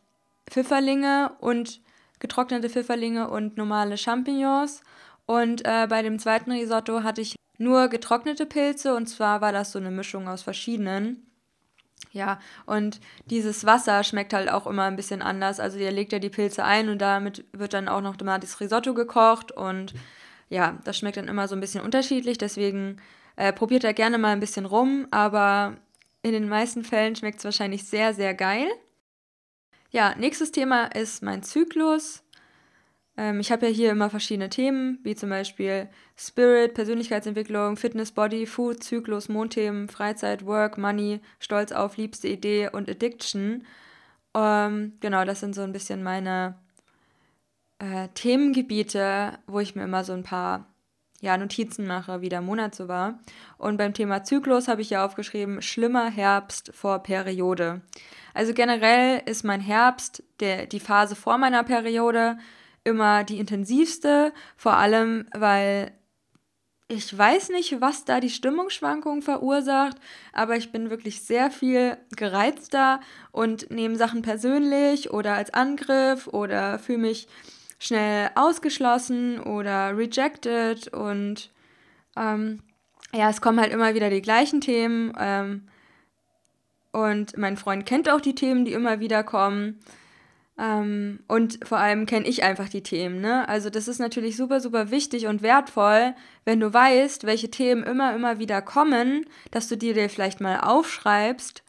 Pfifferlinge 0.48 1.32
und 1.40 1.80
getrocknete 2.20 2.68
Pfifferlinge 2.68 3.28
und 3.28 3.56
normale 3.56 3.96
Champignons. 3.96 4.82
Und 5.26 5.64
äh, 5.64 5.86
bei 5.88 6.02
dem 6.02 6.18
zweiten 6.18 6.52
Risotto 6.52 7.02
hatte 7.02 7.20
ich 7.20 7.36
nur 7.58 7.88
getrocknete 7.88 8.46
Pilze 8.46 8.94
und 8.94 9.06
zwar 9.06 9.40
war 9.40 9.52
das 9.52 9.72
so 9.72 9.78
eine 9.78 9.90
Mischung 9.90 10.28
aus 10.28 10.42
verschiedenen. 10.42 11.22
Ja, 12.12 12.38
und 12.64 13.00
dieses 13.26 13.64
Wasser 13.66 14.04
schmeckt 14.04 14.32
halt 14.32 14.50
auch 14.50 14.66
immer 14.66 14.84
ein 14.84 14.96
bisschen 14.96 15.22
anders. 15.22 15.60
Also 15.60 15.78
ihr 15.78 15.90
legt 15.90 16.12
ja 16.12 16.18
die 16.18 16.30
Pilze 16.30 16.64
ein 16.64 16.88
und 16.88 16.98
damit 16.98 17.44
wird 17.52 17.74
dann 17.74 17.88
auch 17.88 18.00
noch 18.00 18.16
das 18.16 18.60
Risotto 18.60 18.94
gekocht 18.94 19.52
und 19.52 19.94
ja, 20.48 20.78
das 20.84 20.98
schmeckt 20.98 21.16
dann 21.16 21.28
immer 21.28 21.48
so 21.48 21.56
ein 21.56 21.60
bisschen 21.60 21.82
unterschiedlich. 21.82 22.38
Deswegen 22.38 22.98
äh, 23.36 23.52
probiert 23.52 23.84
da 23.84 23.92
gerne 23.92 24.18
mal 24.18 24.32
ein 24.32 24.40
bisschen 24.40 24.66
rum, 24.66 25.08
aber 25.10 25.76
in 26.22 26.32
den 26.32 26.48
meisten 26.48 26.84
Fällen 26.84 27.16
schmeckt 27.16 27.38
es 27.38 27.44
wahrscheinlich 27.44 27.84
sehr, 27.84 28.14
sehr 28.14 28.34
geil. 28.34 28.68
Ja, 29.90 30.14
nächstes 30.16 30.52
Thema 30.52 30.86
ist 30.86 31.22
mein 31.22 31.42
Zyklus. 31.42 32.22
Ähm, 33.16 33.40
ich 33.40 33.50
habe 33.50 33.66
ja 33.66 33.72
hier 33.72 33.90
immer 33.90 34.10
verschiedene 34.10 34.48
Themen, 34.48 34.98
wie 35.02 35.14
zum 35.14 35.30
Beispiel 35.30 35.88
Spirit, 36.16 36.74
Persönlichkeitsentwicklung, 36.74 37.76
Fitness, 37.76 38.12
Body, 38.12 38.46
Food, 38.46 38.82
Zyklus, 38.82 39.28
Mondthemen, 39.28 39.88
Freizeit, 39.88 40.44
Work, 40.46 40.78
Money, 40.78 41.20
Stolz 41.38 41.72
auf, 41.72 41.96
liebste 41.96 42.28
Idee 42.28 42.68
und 42.70 42.90
Addiction. 42.90 43.64
Ähm, 44.34 44.92
genau, 45.00 45.24
das 45.24 45.40
sind 45.40 45.54
so 45.54 45.62
ein 45.62 45.72
bisschen 45.72 46.02
meine 46.02 46.56
äh, 47.78 48.08
Themengebiete, 48.14 49.38
wo 49.46 49.60
ich 49.60 49.74
mir 49.74 49.84
immer 49.84 50.04
so 50.04 50.12
ein 50.12 50.22
paar 50.22 50.66
ja, 51.20 51.36
Notizen 51.38 51.86
mache, 51.86 52.20
wie 52.20 52.28
der 52.28 52.42
Monat 52.42 52.74
so 52.74 52.88
war. 52.88 53.18
Und 53.56 53.78
beim 53.78 53.94
Thema 53.94 54.22
Zyklus 54.22 54.68
habe 54.68 54.82
ich 54.82 54.90
ja 54.90 55.04
aufgeschrieben, 55.04 55.62
schlimmer 55.62 56.10
Herbst 56.10 56.72
vor 56.74 57.02
Periode. 57.02 57.80
Also 58.34 58.52
generell 58.52 59.22
ist 59.24 59.44
mein 59.44 59.60
Herbst 59.62 60.22
der, 60.40 60.66
die 60.66 60.80
Phase 60.80 61.16
vor 61.16 61.38
meiner 61.38 61.64
Periode 61.64 62.36
immer 62.86 63.24
die 63.24 63.38
intensivste, 63.38 64.32
vor 64.56 64.76
allem 64.76 65.26
weil 65.32 65.92
ich 66.88 67.16
weiß 67.16 67.48
nicht, 67.50 67.80
was 67.80 68.04
da 68.04 68.20
die 68.20 68.30
Stimmungsschwankungen 68.30 69.20
verursacht, 69.20 69.96
aber 70.32 70.56
ich 70.56 70.70
bin 70.70 70.88
wirklich 70.88 71.22
sehr 71.22 71.50
viel 71.50 71.96
gereizter 72.14 73.00
und 73.32 73.70
nehme 73.70 73.96
Sachen 73.96 74.22
persönlich 74.22 75.10
oder 75.10 75.34
als 75.34 75.52
Angriff 75.52 76.28
oder 76.28 76.78
fühle 76.78 76.98
mich 76.98 77.26
schnell 77.80 78.30
ausgeschlossen 78.36 79.40
oder 79.40 79.96
rejected 79.96 80.88
und 80.88 81.50
ähm, 82.16 82.60
ja, 83.12 83.30
es 83.30 83.40
kommen 83.40 83.60
halt 83.60 83.72
immer 83.72 83.94
wieder 83.94 84.08
die 84.08 84.22
gleichen 84.22 84.60
Themen 84.60 85.12
ähm, 85.18 85.68
und 86.92 87.36
mein 87.36 87.56
Freund 87.56 87.84
kennt 87.84 88.08
auch 88.08 88.20
die 88.20 88.34
Themen, 88.34 88.64
die 88.64 88.72
immer 88.72 89.00
wieder 89.00 89.24
kommen. 89.24 89.80
Ähm, 90.58 91.20
und 91.28 91.58
vor 91.64 91.78
allem 91.78 92.06
kenne 92.06 92.26
ich 92.26 92.42
einfach 92.42 92.68
die 92.68 92.82
Themen. 92.82 93.20
Ne? 93.20 93.48
Also 93.48 93.68
das 93.68 93.88
ist 93.88 93.98
natürlich 93.98 94.36
super, 94.36 94.60
super 94.60 94.90
wichtig 94.90 95.26
und 95.26 95.42
wertvoll, 95.42 96.14
wenn 96.44 96.60
du 96.60 96.72
weißt, 96.72 97.24
welche 97.24 97.50
Themen 97.50 97.82
immer, 97.82 98.14
immer 98.14 98.38
wieder 98.38 98.62
kommen, 98.62 99.26
dass 99.50 99.68
du 99.68 99.76
die 99.76 99.92
dir 99.92 100.08
vielleicht 100.08 100.40
mal 100.40 100.60
aufschreibst 100.60 101.62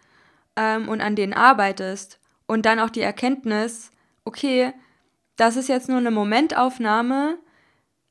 ähm, 0.55 0.87
und 0.87 1.01
an 1.01 1.15
denen 1.15 1.33
arbeitest. 1.33 2.19
Und 2.45 2.65
dann 2.65 2.79
auch 2.79 2.89
die 2.89 3.01
Erkenntnis, 3.01 3.91
okay, 4.23 4.73
das 5.35 5.57
ist 5.57 5.67
jetzt 5.67 5.89
nur 5.89 5.97
eine 5.97 6.11
Momentaufnahme, 6.11 7.37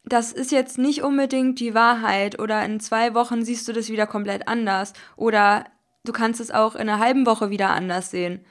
das 0.04 0.30
ist 0.30 0.52
jetzt 0.52 0.78
nicht 0.78 1.02
unbedingt 1.02 1.58
die 1.58 1.74
Wahrheit 1.74 2.38
oder 2.38 2.64
in 2.64 2.78
zwei 2.80 3.14
Wochen 3.14 3.44
siehst 3.44 3.66
du 3.66 3.72
das 3.72 3.88
wieder 3.88 4.06
komplett 4.06 4.46
anders 4.46 4.92
oder 5.16 5.64
du 6.04 6.12
kannst 6.12 6.40
es 6.40 6.52
auch 6.52 6.76
in 6.76 6.82
einer 6.82 7.00
halben 7.00 7.26
Woche 7.26 7.50
wieder 7.50 7.70
anders 7.70 8.12
sehen. 8.12 8.44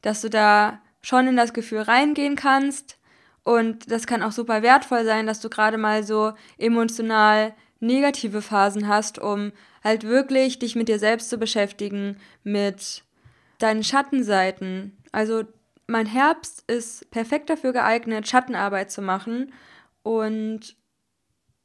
Dass 0.00 0.22
du 0.22 0.30
da 0.30 0.80
schon 1.04 1.28
in 1.28 1.36
das 1.36 1.52
Gefühl 1.52 1.82
reingehen 1.82 2.34
kannst 2.34 2.98
und 3.42 3.90
das 3.90 4.06
kann 4.06 4.22
auch 4.22 4.32
super 4.32 4.62
wertvoll 4.62 5.04
sein, 5.04 5.26
dass 5.26 5.40
du 5.40 5.50
gerade 5.50 5.76
mal 5.76 6.02
so 6.02 6.32
emotional 6.56 7.54
negative 7.78 8.40
Phasen 8.40 8.88
hast, 8.88 9.18
um 9.18 9.52
halt 9.84 10.04
wirklich 10.04 10.58
dich 10.58 10.74
mit 10.74 10.88
dir 10.88 10.98
selbst 10.98 11.28
zu 11.28 11.36
beschäftigen, 11.36 12.16
mit 12.42 13.04
deinen 13.58 13.84
Schattenseiten. 13.84 14.96
Also 15.12 15.44
mein 15.86 16.06
Herbst 16.06 16.64
ist 16.70 17.10
perfekt 17.10 17.50
dafür 17.50 17.74
geeignet, 17.74 18.26
Schattenarbeit 18.26 18.90
zu 18.90 19.02
machen 19.02 19.52
und 20.02 20.74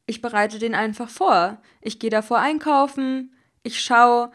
ich 0.05 0.21
bereite 0.21 0.59
den 0.59 0.75
einfach 0.75 1.07
vor. 1.07 1.61
Ich 1.79 1.97
gehe 1.97 2.09
davor 2.09 2.39
einkaufen, 2.39 3.33
ich 3.63 3.79
schaue, 3.79 4.31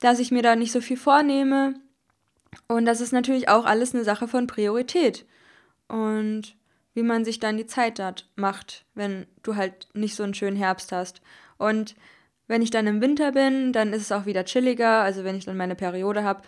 dass 0.00 0.20
ich 0.20 0.30
mir 0.30 0.42
da 0.42 0.56
nicht 0.56 0.72
so 0.72 0.80
viel 0.80 0.96
vornehme. 0.96 1.74
Und 2.66 2.84
das 2.84 3.00
ist 3.00 3.12
natürlich 3.12 3.48
auch 3.48 3.64
alles 3.64 3.94
eine 3.94 4.04
Sache 4.04 4.28
von 4.28 4.46
Priorität. 4.46 5.26
Und 5.88 6.56
wie 6.94 7.02
man 7.02 7.24
sich 7.24 7.38
dann 7.38 7.56
die 7.56 7.66
Zeit 7.66 7.98
dort 7.98 8.28
macht, 8.36 8.84
wenn 8.94 9.26
du 9.42 9.56
halt 9.56 9.88
nicht 9.94 10.14
so 10.14 10.22
einen 10.22 10.34
schönen 10.34 10.56
Herbst 10.56 10.92
hast. 10.92 11.20
Und 11.56 11.94
wenn 12.46 12.62
ich 12.62 12.70
dann 12.70 12.86
im 12.86 13.00
Winter 13.00 13.32
bin, 13.32 13.72
dann 13.72 13.92
ist 13.92 14.02
es 14.02 14.12
auch 14.12 14.26
wieder 14.26 14.44
chilliger, 14.44 15.02
also 15.02 15.24
wenn 15.24 15.36
ich 15.36 15.44
dann 15.44 15.56
meine 15.56 15.74
Periode 15.76 16.24
habe. 16.24 16.42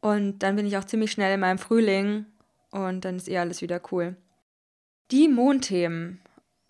Und 0.00 0.40
dann 0.40 0.56
bin 0.56 0.66
ich 0.66 0.76
auch 0.76 0.84
ziemlich 0.84 1.12
schnell 1.12 1.34
in 1.34 1.40
meinem 1.40 1.58
Frühling 1.58 2.26
und 2.70 3.04
dann 3.04 3.16
ist 3.16 3.28
eh 3.28 3.38
alles 3.38 3.62
wieder 3.62 3.80
cool. 3.90 4.16
Die 5.10 5.28
Mondthemen 5.28 6.20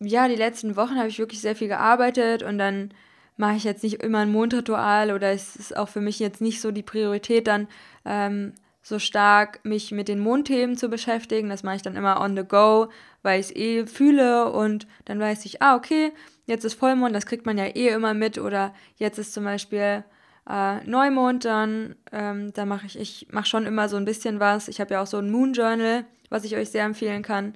ja, 0.00 0.28
die 0.28 0.36
letzten 0.36 0.76
Wochen 0.76 0.96
habe 0.96 1.08
ich 1.08 1.18
wirklich 1.18 1.40
sehr 1.40 1.56
viel 1.56 1.68
gearbeitet 1.68 2.42
und 2.42 2.58
dann 2.58 2.92
mache 3.38 3.56
ich 3.56 3.64
jetzt 3.64 3.82
nicht 3.82 4.02
immer 4.02 4.18
ein 4.18 4.32
Mondritual 4.32 5.12
oder 5.12 5.30
es 5.30 5.56
ist 5.56 5.76
auch 5.76 5.88
für 5.88 6.00
mich 6.00 6.18
jetzt 6.18 6.40
nicht 6.40 6.60
so 6.60 6.70
die 6.70 6.82
Priorität 6.82 7.46
dann 7.46 7.68
ähm, 8.04 8.52
so 8.82 8.98
stark 8.98 9.64
mich 9.64 9.92
mit 9.92 10.08
den 10.08 10.18
Mondthemen 10.18 10.76
zu 10.76 10.88
beschäftigen. 10.88 11.48
Das 11.48 11.62
mache 11.62 11.76
ich 11.76 11.82
dann 11.82 11.96
immer 11.96 12.20
on 12.20 12.36
the 12.36 12.42
go, 12.42 12.88
weil 13.22 13.40
ich 13.40 13.46
es 13.46 13.56
eh 13.56 13.86
fühle 13.86 14.50
und 14.50 14.86
dann 15.04 15.20
weiß 15.20 15.44
ich, 15.44 15.62
ah, 15.62 15.76
okay, 15.76 16.12
jetzt 16.46 16.64
ist 16.64 16.74
Vollmond, 16.74 17.14
das 17.14 17.26
kriegt 17.26 17.46
man 17.46 17.58
ja 17.58 17.66
eh 17.66 17.88
immer 17.88 18.12
mit 18.12 18.38
oder 18.38 18.74
jetzt 18.96 19.18
ist 19.18 19.32
zum 19.32 19.44
Beispiel 19.44 20.04
äh, 20.50 20.84
Neumond, 20.84 21.44
dann 21.44 21.94
ähm, 22.10 22.52
da 22.54 22.66
mache 22.66 22.86
ich, 22.86 22.98
ich 22.98 23.28
mache 23.30 23.46
schon 23.46 23.66
immer 23.66 23.88
so 23.88 23.96
ein 23.96 24.04
bisschen 24.04 24.40
was. 24.40 24.66
Ich 24.68 24.80
habe 24.80 24.94
ja 24.94 25.02
auch 25.02 25.06
so 25.06 25.18
ein 25.18 25.30
Moon 25.30 25.52
Journal, 25.52 26.04
was 26.28 26.44
ich 26.44 26.56
euch 26.56 26.70
sehr 26.70 26.84
empfehlen 26.84 27.22
kann 27.22 27.54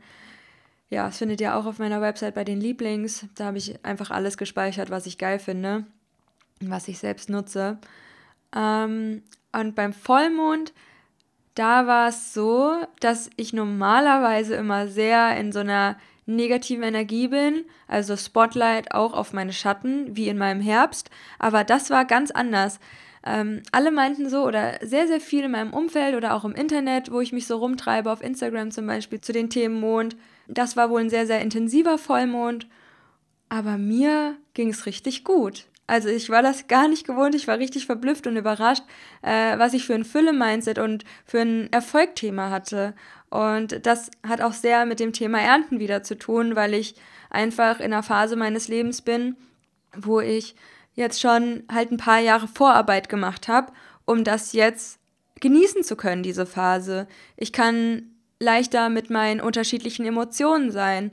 ja, 0.93 1.07
das 1.07 1.17
findet 1.17 1.41
ihr 1.41 1.57
auch 1.57 1.65
auf 1.65 1.79
meiner 1.79 2.03
Website 2.03 2.35
bei 2.35 2.45
den 2.45 2.61
Lieblings. 2.61 3.25
Da 3.35 3.47
habe 3.47 3.57
ich 3.57 3.83
einfach 3.83 4.11
alles 4.11 4.37
gespeichert, 4.37 4.91
was 4.91 5.07
ich 5.07 5.17
geil 5.17 5.39
finde, 5.39 5.87
was 6.61 6.87
ich 6.87 6.99
selbst 6.99 7.31
nutze. 7.31 7.79
Ähm, 8.55 9.23
und 9.53 9.75
beim 9.75 9.95
Vollmond, 9.95 10.75
da 11.55 11.87
war 11.87 12.09
es 12.09 12.35
so, 12.35 12.77
dass 13.01 13.31
ich 13.37 13.55
normalerweise 13.55 14.55
immer 14.55 14.87
sehr 14.87 15.35
in 15.39 15.51
so 15.51 15.61
einer 15.61 15.97
negativen 16.27 16.85
Energie 16.85 17.29
bin, 17.29 17.65
also 17.89 18.15
Spotlight 18.15 18.93
auch 18.93 19.15
auf 19.15 19.33
meine 19.33 19.55
Schatten, 19.55 20.15
wie 20.15 20.29
in 20.29 20.37
meinem 20.37 20.61
Herbst. 20.61 21.09
Aber 21.39 21.65
das 21.65 21.89
war 21.89 22.05
ganz 22.05 22.31
anders. 22.31 22.81
Ähm, 23.25 23.63
alle 23.73 23.93
meinten 23.93 24.29
so, 24.29 24.45
oder 24.45 24.79
sehr, 24.83 25.07
sehr 25.07 25.23
viel 25.23 25.45
in 25.45 25.53
meinem 25.53 25.73
Umfeld 25.73 26.17
oder 26.17 26.35
auch 26.35 26.45
im 26.45 26.55
Internet, 26.55 27.11
wo 27.11 27.23
ich 27.23 27.33
mich 27.33 27.47
so 27.47 27.57
rumtreibe, 27.57 28.13
auf 28.13 28.23
Instagram 28.23 28.71
zum 28.71 28.87
Beispiel, 28.87 29.23
zu 29.23 29.33
den 29.33 29.49
Themen 29.49 29.81
Mond, 29.81 30.17
das 30.49 30.77
war 30.77 30.91
wohl 30.91 31.01
ein 31.01 31.11
sehr, 31.11 31.27
sehr 31.27 31.41
intensiver 31.41 31.99
Vollmond, 31.99 32.67
aber 33.49 33.79
mir 33.79 34.37
ging 34.55 34.71
es 34.71 34.87
richtig 34.87 35.25
gut. 35.25 35.67
Also 35.87 36.09
ich 36.09 36.31
war 36.31 36.43
das 36.43 36.69
gar 36.69 36.89
nicht 36.89 37.07
gewohnt, 37.07 37.35
ich 37.35 37.49
war 37.49 37.59
richtig 37.59 37.87
verblüfft 37.87 38.27
und 38.27 38.37
überrascht, 38.37 38.85
äh, 39.21 39.59
was 39.59 39.75
ich 39.75 39.85
für 39.85 39.95
ein 39.95 40.05
Fülle-Mindset 40.05 40.79
und 40.79 41.05
für 41.27 41.41
ein 41.41 41.73
Erfolgthema 41.73 42.51
hatte. 42.51 42.95
Und 43.31 43.85
das 43.85 44.11
hat 44.27 44.41
auch 44.41 44.53
sehr 44.53 44.87
mit 44.87 45.01
dem 45.01 45.13
Thema 45.13 45.41
Ernten 45.41 45.81
wieder 45.81 46.03
zu 46.03 46.17
tun, 46.17 46.57
weil 46.57 46.75
ich 46.75 46.95
einfach 47.31 47.81
in 47.81 47.93
einer 47.93 48.03
Phase 48.03 48.37
meines 48.37 48.69
Lebens 48.69 49.03
bin, 49.03 49.37
wo 49.95 50.21
ich 50.21 50.55
jetzt 50.95 51.21
schon 51.21 51.65
halt 51.71 51.91
ein 51.91 51.97
paar 51.97 52.21
Jahre 52.21 52.49
Vorarbeit 52.49 53.09
gemacht 53.09 53.49
habe, 53.49 53.73
um 54.05 54.25
das 54.25 54.53
jetzt 54.53 54.99
genießen 55.41 55.83
zu 55.83 55.97
können, 55.97 56.23
diese 56.23 56.47
Phase. 56.47 57.09
Ich 57.37 57.53
kann 57.53 58.12
leichter 58.43 58.89
mit 58.89 59.09
meinen 59.09 59.41
unterschiedlichen 59.41 60.05
Emotionen 60.05 60.71
sein. 60.71 61.13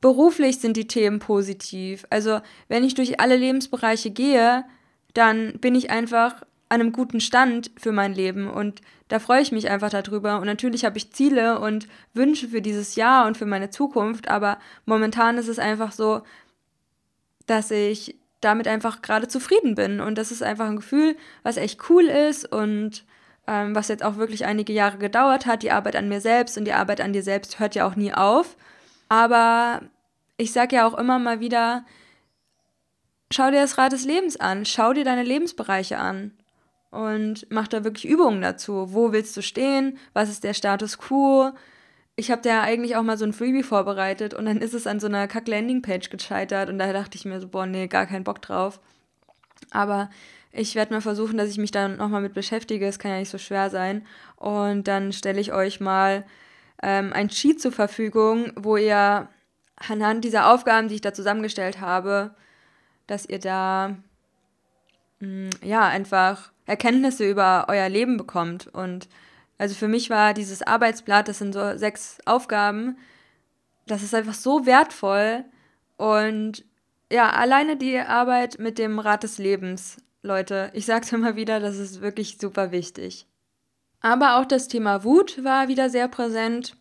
Beruflich 0.00 0.60
sind 0.60 0.76
die 0.76 0.86
Themen 0.86 1.18
positiv. 1.18 2.06
Also 2.10 2.40
wenn 2.68 2.84
ich 2.84 2.94
durch 2.94 3.20
alle 3.20 3.36
Lebensbereiche 3.36 4.10
gehe, 4.10 4.64
dann 5.14 5.58
bin 5.58 5.74
ich 5.74 5.90
einfach 5.90 6.42
an 6.68 6.80
einem 6.80 6.92
guten 6.92 7.20
Stand 7.20 7.70
für 7.78 7.92
mein 7.92 8.14
Leben 8.14 8.48
und 8.48 8.82
da 9.08 9.18
freue 9.18 9.40
ich 9.40 9.52
mich 9.52 9.70
einfach 9.70 9.88
darüber. 9.88 10.38
Und 10.38 10.46
natürlich 10.46 10.84
habe 10.84 10.98
ich 10.98 11.12
Ziele 11.12 11.60
und 11.60 11.88
Wünsche 12.12 12.48
für 12.48 12.60
dieses 12.60 12.94
Jahr 12.94 13.26
und 13.26 13.38
für 13.38 13.46
meine 13.46 13.70
Zukunft, 13.70 14.28
aber 14.28 14.58
momentan 14.84 15.38
ist 15.38 15.48
es 15.48 15.58
einfach 15.58 15.92
so, 15.92 16.22
dass 17.46 17.70
ich 17.70 18.16
damit 18.40 18.68
einfach 18.68 19.00
gerade 19.00 19.26
zufrieden 19.26 19.74
bin 19.74 20.00
und 20.00 20.16
das 20.18 20.30
ist 20.30 20.42
einfach 20.42 20.66
ein 20.66 20.76
Gefühl, 20.76 21.16
was 21.42 21.56
echt 21.56 21.88
cool 21.88 22.04
ist 22.04 22.44
und 22.52 23.04
ähm, 23.48 23.74
was 23.74 23.88
jetzt 23.88 24.04
auch 24.04 24.16
wirklich 24.16 24.44
einige 24.44 24.74
Jahre 24.74 24.98
gedauert 24.98 25.46
hat. 25.46 25.62
Die 25.62 25.72
Arbeit 25.72 25.96
an 25.96 26.08
mir 26.08 26.20
selbst 26.20 26.58
und 26.58 26.66
die 26.66 26.74
Arbeit 26.74 27.00
an 27.00 27.14
dir 27.14 27.22
selbst 27.22 27.58
hört 27.58 27.74
ja 27.74 27.86
auch 27.86 27.96
nie 27.96 28.12
auf. 28.12 28.56
Aber 29.08 29.80
ich 30.36 30.52
sage 30.52 30.76
ja 30.76 30.86
auch 30.86 30.96
immer 30.96 31.18
mal 31.18 31.40
wieder, 31.40 31.84
schau 33.32 33.50
dir 33.50 33.62
das 33.62 33.78
Rad 33.78 33.92
des 33.92 34.04
Lebens 34.04 34.38
an, 34.38 34.66
schau 34.66 34.92
dir 34.92 35.04
deine 35.04 35.22
Lebensbereiche 35.22 35.98
an 35.98 36.32
und 36.90 37.46
mach 37.50 37.68
da 37.68 37.84
wirklich 37.84 38.04
Übungen 38.04 38.42
dazu. 38.42 38.92
Wo 38.92 39.12
willst 39.12 39.34
du 39.36 39.42
stehen? 39.42 39.98
Was 40.12 40.28
ist 40.28 40.44
der 40.44 40.54
Status 40.54 40.98
quo? 40.98 41.52
Ich 42.16 42.30
habe 42.30 42.42
da 42.42 42.62
eigentlich 42.62 42.96
auch 42.96 43.02
mal 43.02 43.16
so 43.16 43.24
ein 43.24 43.32
Freebie 43.32 43.62
vorbereitet 43.62 44.34
und 44.34 44.44
dann 44.44 44.58
ist 44.58 44.74
es 44.74 44.86
an 44.86 45.00
so 45.00 45.06
einer 45.06 45.26
Kack-Landing-Page 45.26 46.10
gescheitert 46.10 46.68
und 46.68 46.78
da 46.78 46.92
dachte 46.92 47.16
ich 47.16 47.24
mir 47.24 47.40
so, 47.40 47.48
boah, 47.48 47.64
nee, 47.64 47.86
gar 47.86 48.06
keinen 48.06 48.24
Bock 48.24 48.42
drauf. 48.42 48.80
Aber 49.70 50.10
ich 50.58 50.74
werde 50.74 50.92
mal 50.92 51.00
versuchen, 51.00 51.38
dass 51.38 51.50
ich 51.50 51.58
mich 51.58 51.70
dann 51.70 51.96
nochmal 51.96 52.20
mit 52.20 52.34
beschäftige. 52.34 52.86
Es 52.86 52.98
kann 52.98 53.12
ja 53.12 53.18
nicht 53.18 53.30
so 53.30 53.38
schwer 53.38 53.70
sein. 53.70 54.04
Und 54.36 54.88
dann 54.88 55.12
stelle 55.12 55.40
ich 55.40 55.52
euch 55.52 55.78
mal 55.78 56.24
ähm, 56.82 57.12
ein 57.12 57.28
Cheat 57.28 57.60
zur 57.60 57.70
Verfügung, 57.70 58.52
wo 58.56 58.76
ihr 58.76 59.28
anhand 59.76 60.24
dieser 60.24 60.52
Aufgaben, 60.52 60.88
die 60.88 60.96
ich 60.96 61.00
da 61.00 61.14
zusammengestellt 61.14 61.80
habe, 61.80 62.34
dass 63.06 63.24
ihr 63.24 63.38
da 63.38 63.96
mh, 65.20 65.28
mm, 65.28 65.50
ja 65.62 65.86
einfach 65.86 66.50
Erkenntnisse 66.66 67.28
über 67.28 67.66
euer 67.68 67.88
Leben 67.88 68.16
bekommt. 68.16 68.66
Und 68.66 69.08
also 69.58 69.76
für 69.76 69.88
mich 69.88 70.10
war 70.10 70.34
dieses 70.34 70.62
Arbeitsblatt, 70.62 71.28
das 71.28 71.38
sind 71.38 71.52
so 71.52 71.78
sechs 71.78 72.18
Aufgaben, 72.24 72.98
das 73.86 74.02
ist 74.02 74.14
einfach 74.14 74.34
so 74.34 74.66
wertvoll. 74.66 75.44
Und 75.96 76.64
ja, 77.12 77.30
alleine 77.30 77.76
die 77.76 77.98
Arbeit 77.98 78.58
mit 78.58 78.78
dem 78.78 78.98
Rat 78.98 79.22
des 79.22 79.38
Lebens 79.38 79.98
Leute. 80.28 80.70
Ich 80.74 80.86
sag's 80.86 81.12
immer 81.12 81.34
wieder, 81.34 81.58
das 81.58 81.78
ist 81.78 82.00
wirklich 82.00 82.38
super 82.38 82.70
wichtig. 82.70 83.26
Aber 84.00 84.38
auch 84.38 84.44
das 84.44 84.68
Thema 84.68 85.02
Wut 85.02 85.42
war 85.42 85.66
wieder 85.66 85.90
sehr 85.90 86.06
präsent. 86.06 86.76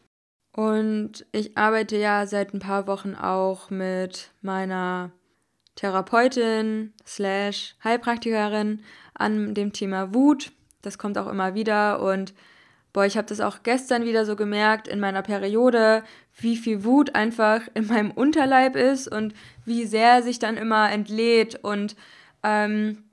Und 0.52 1.26
ich 1.32 1.58
arbeite 1.58 1.98
ja 1.98 2.26
seit 2.28 2.54
ein 2.54 2.60
paar 2.60 2.88
Wochen 2.88 3.16
auch 3.16 3.70
mit 3.70 4.32
meiner 4.42 5.12
Therapeutin 5.76 6.94
slash 7.06 7.76
Heilpraktikerin 7.84 8.84
an 9.14 9.54
dem 9.54 9.74
Thema 9.74 10.14
Wut. 10.14 10.52
Das 10.82 10.98
kommt 10.98 11.18
auch 11.18 11.28
immer 11.28 11.54
wieder 11.54 12.02
und 12.02 12.34
boah, 12.92 13.06
ich 13.06 13.18
habe 13.18 13.28
das 13.28 13.42
auch 13.42 13.62
gestern 13.62 14.06
wieder 14.06 14.26
so 14.26 14.36
gemerkt 14.36 14.88
in 14.88 15.00
meiner 15.00 15.22
Periode, 15.22 16.04
wie 16.40 16.58
viel 16.58 16.84
Wut 16.84 17.14
einfach 17.14 17.62
in 17.76 17.86
meinem 17.86 18.10
Unterleib 18.10 18.76
ist 18.76 19.08
und 19.08 19.36
wie 19.66 19.86
sehr 19.86 20.24
sich 20.24 20.40
dann 20.40 20.58
immer 20.58 20.92
entlädt 20.92 21.64
und 21.64 21.96
ähm, 22.42 23.04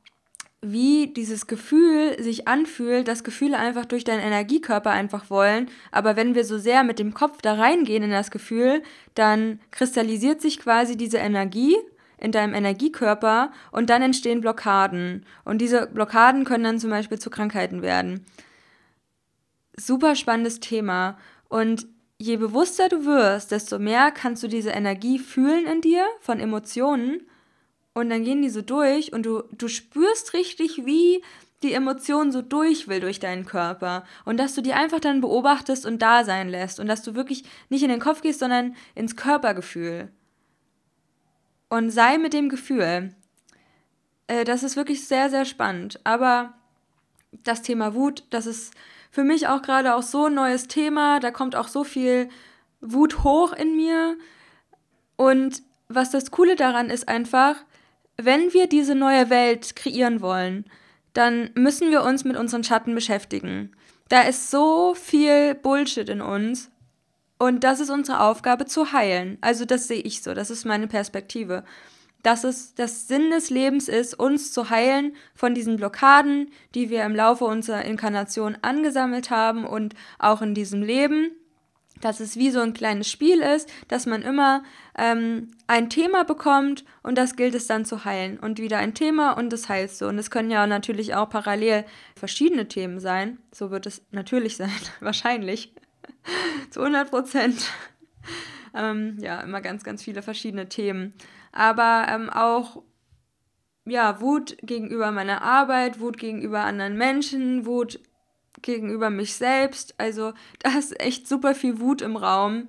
wie 0.64 1.08
dieses 1.08 1.46
Gefühl 1.46 2.20
sich 2.22 2.48
anfühlt, 2.48 3.08
dass 3.08 3.24
Gefühle 3.24 3.58
einfach 3.58 3.84
durch 3.84 4.04
deinen 4.04 4.20
Energiekörper 4.20 4.90
einfach 4.90 5.30
wollen. 5.30 5.68
Aber 5.92 6.16
wenn 6.16 6.34
wir 6.34 6.44
so 6.44 6.58
sehr 6.58 6.84
mit 6.84 6.98
dem 6.98 7.14
Kopf 7.14 7.42
da 7.42 7.54
reingehen 7.54 8.02
in 8.02 8.10
das 8.10 8.30
Gefühl, 8.30 8.82
dann 9.14 9.60
kristallisiert 9.70 10.40
sich 10.40 10.58
quasi 10.58 10.96
diese 10.96 11.18
Energie 11.18 11.76
in 12.18 12.32
deinem 12.32 12.54
Energiekörper 12.54 13.52
und 13.70 13.90
dann 13.90 14.02
entstehen 14.02 14.40
Blockaden. 14.40 15.26
Und 15.44 15.58
diese 15.58 15.86
Blockaden 15.86 16.44
können 16.44 16.64
dann 16.64 16.78
zum 16.78 16.90
Beispiel 16.90 17.18
zu 17.18 17.30
Krankheiten 17.30 17.82
werden. 17.82 18.24
Super 19.76 20.14
spannendes 20.14 20.60
Thema. 20.60 21.18
Und 21.48 21.86
je 22.18 22.36
bewusster 22.36 22.88
du 22.88 23.04
wirst, 23.04 23.50
desto 23.50 23.78
mehr 23.78 24.10
kannst 24.10 24.42
du 24.42 24.48
diese 24.48 24.70
Energie 24.70 25.18
fühlen 25.18 25.66
in 25.66 25.80
dir 25.80 26.06
von 26.20 26.40
Emotionen 26.40 27.22
und 27.94 28.10
dann 28.10 28.24
gehen 28.24 28.42
die 28.42 28.50
so 28.50 28.60
durch 28.60 29.12
und 29.12 29.24
du, 29.24 29.44
du 29.52 29.68
spürst 29.68 30.34
richtig, 30.34 30.84
wie 30.84 31.22
die 31.62 31.72
Emotion 31.72 32.30
so 32.30 32.42
durch 32.42 32.88
will 32.88 33.00
durch 33.00 33.20
deinen 33.20 33.46
Körper. 33.46 34.04
Und 34.24 34.36
dass 34.36 34.54
du 34.54 34.60
die 34.60 34.74
einfach 34.74 35.00
dann 35.00 35.20
beobachtest 35.20 35.86
und 35.86 36.02
da 36.02 36.24
sein 36.24 36.48
lässt. 36.48 36.78
Und 36.78 36.88
dass 36.88 37.02
du 37.02 37.14
wirklich 37.14 37.44
nicht 37.70 37.82
in 37.82 37.88
den 37.88 38.00
Kopf 38.00 38.20
gehst, 38.20 38.40
sondern 38.40 38.76
ins 38.94 39.16
Körpergefühl. 39.16 40.10
und 41.70 41.90
sei 41.90 42.18
mit 42.18 42.34
dem 42.34 42.48
Gefühl. 42.48 43.14
Äh, 44.28 44.44
das 44.44 44.62
ist 44.62 44.76
wirklich 44.76 45.08
sehr, 45.08 45.30
sehr 45.30 45.44
spannend. 45.44 45.98
Aber 46.04 46.54
das 47.44 47.62
Thema 47.62 47.94
Wut, 47.94 48.24
das 48.30 48.46
ist 48.46 48.74
für 49.10 49.24
mich 49.24 49.48
auch 49.48 49.62
gerade 49.62 49.94
auch 49.94 50.02
so 50.02 50.26
ein 50.26 50.34
neues 50.34 50.68
Thema. 50.68 51.18
Da 51.18 51.30
kommt 51.30 51.56
auch 51.56 51.68
so 51.68 51.82
viel 51.82 52.28
Wut 52.80 53.24
hoch 53.24 53.52
in 53.52 53.74
mir. 53.76 54.16
Und 55.16 55.62
was 55.88 56.10
das 56.10 56.30
Coole 56.30 56.56
daran 56.56 56.90
ist 56.90 57.08
einfach, 57.08 57.56
wenn 58.16 58.52
wir 58.52 58.66
diese 58.66 58.94
neue 58.94 59.30
Welt 59.30 59.76
kreieren 59.76 60.20
wollen, 60.20 60.64
dann 61.12 61.50
müssen 61.54 61.90
wir 61.90 62.02
uns 62.02 62.24
mit 62.24 62.36
unseren 62.36 62.64
Schatten 62.64 62.94
beschäftigen. 62.94 63.72
Da 64.08 64.22
ist 64.22 64.50
so 64.50 64.94
viel 64.94 65.54
Bullshit 65.54 66.08
in 66.08 66.20
uns 66.20 66.70
und 67.38 67.64
das 67.64 67.80
ist 67.80 67.90
unsere 67.90 68.20
Aufgabe 68.20 68.66
zu 68.66 68.92
heilen. 68.92 69.38
Also 69.40 69.64
das 69.64 69.88
sehe 69.88 70.00
ich 70.00 70.22
so, 70.22 70.34
das 70.34 70.50
ist 70.50 70.64
meine 70.64 70.86
Perspektive. 70.86 71.64
Dass 72.22 72.44
es 72.44 72.74
das 72.74 73.06
Sinn 73.06 73.30
des 73.30 73.50
Lebens 73.50 73.88
ist, 73.88 74.14
uns 74.14 74.52
zu 74.52 74.70
heilen 74.70 75.14
von 75.34 75.54
diesen 75.54 75.76
Blockaden, 75.76 76.50
die 76.74 76.88
wir 76.88 77.04
im 77.04 77.14
Laufe 77.14 77.44
unserer 77.44 77.84
Inkarnation 77.84 78.56
angesammelt 78.62 79.30
haben 79.30 79.66
und 79.66 79.94
auch 80.18 80.40
in 80.40 80.54
diesem 80.54 80.82
Leben 80.82 81.32
dass 82.04 82.20
es 82.20 82.36
wie 82.36 82.50
so 82.50 82.60
ein 82.60 82.74
kleines 82.74 83.10
Spiel 83.10 83.40
ist, 83.40 83.72
dass 83.88 84.04
man 84.04 84.22
immer 84.22 84.62
ähm, 84.96 85.52
ein 85.66 85.88
Thema 85.88 86.24
bekommt 86.24 86.84
und 87.02 87.16
das 87.16 87.34
gilt 87.34 87.54
es 87.54 87.66
dann 87.66 87.84
zu 87.84 88.04
heilen 88.04 88.38
und 88.38 88.58
wieder 88.58 88.78
ein 88.78 88.94
Thema 88.94 89.32
und 89.32 89.50
das 89.50 89.68
heilst 89.70 90.00
du. 90.00 90.06
Und 90.06 90.18
es 90.18 90.30
können 90.30 90.50
ja 90.50 90.66
natürlich 90.66 91.14
auch 91.14 91.30
parallel 91.30 91.84
verschiedene 92.14 92.68
Themen 92.68 93.00
sein. 93.00 93.38
So 93.52 93.70
wird 93.70 93.86
es 93.86 94.02
natürlich 94.10 94.56
sein, 94.56 94.70
wahrscheinlich. 95.00 95.74
zu 96.70 96.80
100 96.80 97.10
Prozent. 97.10 97.70
ähm, 98.74 99.16
ja, 99.20 99.40
immer 99.40 99.60
ganz, 99.60 99.82
ganz 99.82 100.02
viele 100.02 100.22
verschiedene 100.22 100.68
Themen. 100.68 101.14
Aber 101.52 102.06
ähm, 102.10 102.28
auch 102.28 102.82
ja, 103.86 104.20
Wut 104.20 104.56
gegenüber 104.62 105.10
meiner 105.10 105.42
Arbeit, 105.42 106.00
Wut 106.00 106.18
gegenüber 106.18 106.60
anderen 106.60 106.96
Menschen, 106.96 107.66
Wut 107.66 108.00
gegenüber 108.64 109.10
mich 109.10 109.34
selbst. 109.34 109.94
Also 109.98 110.32
da 110.58 110.76
ist 110.76 111.00
echt 111.00 111.28
super 111.28 111.54
viel 111.54 111.78
Wut 111.78 112.02
im 112.02 112.16
Raum. 112.16 112.68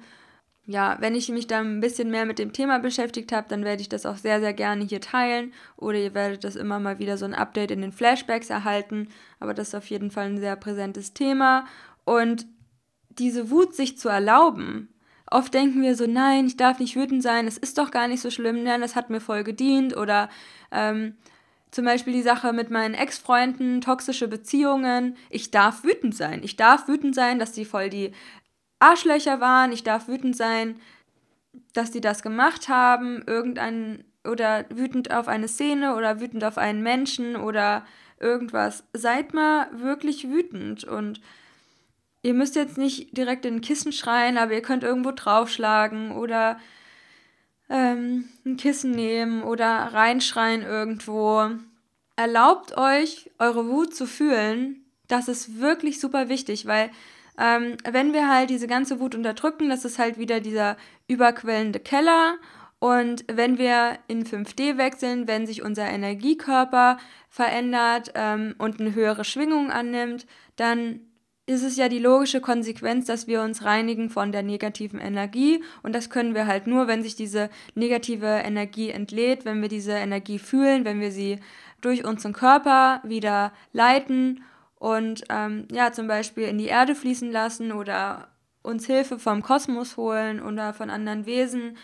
Ja, 0.68 0.98
wenn 1.00 1.16
ich 1.16 1.30
mich 1.30 1.48
dann 1.48 1.78
ein 1.78 1.82
bisschen 1.82 2.10
mehr 2.10 2.26
mit 2.26 2.40
dem 2.40 2.54
Thema 2.54 2.80
beschäftigt 2.80 3.32
habe, 3.32 3.48
dann 3.50 3.64
werde 3.64 3.82
ich 3.82 3.90
das 3.90 4.06
auch 4.06 4.18
sehr, 4.18 4.40
sehr 4.40 4.54
gerne 4.54 4.84
hier 4.84 5.02
teilen. 5.02 5.54
Oder 5.78 6.00
ihr 6.00 6.14
werdet 6.14 6.44
das 6.44 6.56
immer 6.56 6.80
mal 6.80 7.00
wieder 7.00 7.18
so 7.18 7.26
ein 7.26 7.36
Update 7.36 7.72
in 7.72 7.82
den 7.82 7.92
Flashbacks 7.92 8.50
erhalten. 8.50 9.10
Aber 9.40 9.54
das 9.54 9.70
ist 9.70 9.76
auf 9.76 9.90
jeden 9.90 10.12
Fall 10.12 10.26
ein 10.26 10.40
sehr 10.40 10.56
präsentes 10.56 11.14
Thema. 11.14 11.66
Und 12.04 12.46
diese 13.10 13.50
Wut 13.50 13.76
sich 13.76 13.98
zu 13.98 14.10
erlauben, 14.10 14.90
Oft 15.32 15.56
denken 15.56 15.82
wir 15.82 15.96
so, 15.96 16.06
nein, 16.06 16.46
ich 16.46 16.56
darf 16.56 16.80
nicht 16.80 16.96
wütend 16.96 17.24
sein, 17.24 17.48
es 17.48 17.58
ist 17.58 17.80
doch 17.80 17.90
gar 17.90 18.08
nicht 18.08 18.22
so 18.22 18.30
schlimm, 18.30 18.64
nein, 18.64 18.82
das 18.82 18.96
hat 18.96 19.10
mir 19.10 19.20
voll 19.20 19.44
gedient 19.44 19.98
oder 19.98 20.30
ähm, 20.72 21.16
zum 21.72 21.86
Beispiel 21.86 22.14
die 22.14 22.22
Sache 22.22 22.54
mit 22.54 22.70
meinen 22.70 22.94
Ex-Freunden, 22.94 23.82
toxische 23.82 24.28
Beziehungen. 24.28 25.18
Ich 25.30 25.52
darf 25.52 25.84
wütend 25.84 26.16
sein. 26.16 26.42
Ich 26.44 26.56
darf 26.56 26.88
wütend 26.88 27.16
sein, 27.16 27.40
dass 27.40 27.52
die 27.52 27.66
voll 27.66 27.90
die 27.90 28.14
Arschlöcher 28.80 29.40
waren. 29.40 29.72
Ich 29.72 29.84
darf 29.84 30.08
wütend 30.08 30.38
sein, 30.38 30.80
dass 31.74 31.92
die 31.92 32.02
das 32.02 32.24
gemacht 32.24 32.70
haben. 32.70 33.24
Irgendein 33.28 34.06
oder 34.26 34.66
wütend 34.70 35.12
auf 35.12 35.28
eine 35.28 35.48
Szene 35.48 35.96
oder 35.96 36.20
wütend 36.20 36.44
auf 36.44 36.58
einen 36.58 36.82
Menschen 36.82 37.36
oder 37.36 37.86
irgendwas. 38.20 38.84
Seid 38.94 39.34
mal 39.34 39.68
wirklich 39.74 40.30
wütend 40.30 40.84
und 40.84 41.22
ihr 42.22 42.34
müsst 42.34 42.56
jetzt 42.56 42.78
nicht 42.78 43.16
direkt 43.18 43.46
in 43.46 43.56
ein 43.56 43.62
Kissen 43.62 43.92
schreien, 43.92 44.38
aber 44.38 44.54
ihr 44.54 44.62
könnt 44.62 44.84
irgendwo 44.84 45.12
draufschlagen 45.12 46.12
oder 46.12 46.58
ähm, 47.70 48.26
ein 48.46 48.58
Kissen 48.58 48.92
nehmen 48.92 49.44
oder 49.44 49.68
reinschreien 49.94 50.62
irgendwo. 50.62 51.50
Erlaubt 52.16 52.78
euch, 52.78 53.32
eure 53.40 53.68
Wut 53.68 53.96
zu 53.96 54.06
fühlen. 54.06 54.86
Das 55.08 55.28
ist 55.28 55.60
wirklich 55.60 56.00
super 56.00 56.30
wichtig, 56.30 56.66
weil 56.66 56.92
ähm, 57.38 57.76
wenn 57.84 58.14
wir 58.14 58.30
halt 58.30 58.50
diese 58.50 58.68
ganze 58.68 59.00
Wut 59.00 59.16
unterdrücken, 59.16 59.70
das 59.70 59.86
ist 59.86 60.00
halt 60.00 60.18
wieder 60.18 60.40
dieser 60.40 60.78
überquellende 61.08 61.80
Keller. 61.80 62.36
Und 62.80 63.26
wenn 63.32 63.58
wir 63.58 63.98
in 64.08 64.26
5D 64.26 64.78
wechseln, 64.78 65.28
wenn 65.28 65.48
sich 65.48 65.62
unser 65.62 65.88
Energiekörper 65.88 66.98
verändert 67.30 68.12
ähm, 68.16 68.56
und 68.58 68.80
eine 68.80 68.94
höhere 68.94 69.26
Schwingung 69.26 69.72
annimmt, 69.72 70.26
dann 70.56 71.02
ist 71.48 71.64
es 71.64 71.78
ja 71.78 71.90
die 71.90 72.00
logische 72.00 72.42
Konsequenz, 72.42 73.06
dass 73.06 73.28
wir 73.28 73.42
uns 73.42 73.64
reinigen 73.64 74.10
von 74.10 74.32
der 74.32 74.42
negativen 74.42 75.00
Energie. 75.00 75.64
Und 75.84 75.94
das 75.94 76.10
können 76.10 76.34
wir 76.34 76.48
halt 76.48 76.66
nur, 76.66 76.88
wenn 76.88 77.04
sich 77.04 77.16
diese 77.16 77.50
negative 77.76 78.26
Energie 78.26 78.90
entlädt, 78.90 79.46
wenn 79.46 79.62
wir 79.62 79.70
diese 79.70 79.94
Energie 79.94 80.40
fühlen, 80.40 80.86
wenn 80.86 81.00
wir 81.00 81.12
sie 81.12 81.40
durch 81.82 82.04
unseren 82.04 82.34
Körper 82.34 83.02
wieder 83.04 83.54
leiten 83.74 84.44
und 84.80 85.24
ähm, 85.30 85.68
ja, 85.72 85.92
zum 85.92 86.08
Beispiel 86.08 86.46
in 86.46 86.58
die 86.58 86.66
Erde 86.66 86.96
fließen 86.96 87.32
lassen 87.32 87.72
oder 87.72 88.28
uns 88.64 88.88
Hilfe 88.88 89.20
vom 89.20 89.44
Kosmos 89.44 89.98
holen 89.98 90.42
oder 90.42 90.74
von 90.74 90.90
anderen 90.90 91.26
Wesen 91.26 91.78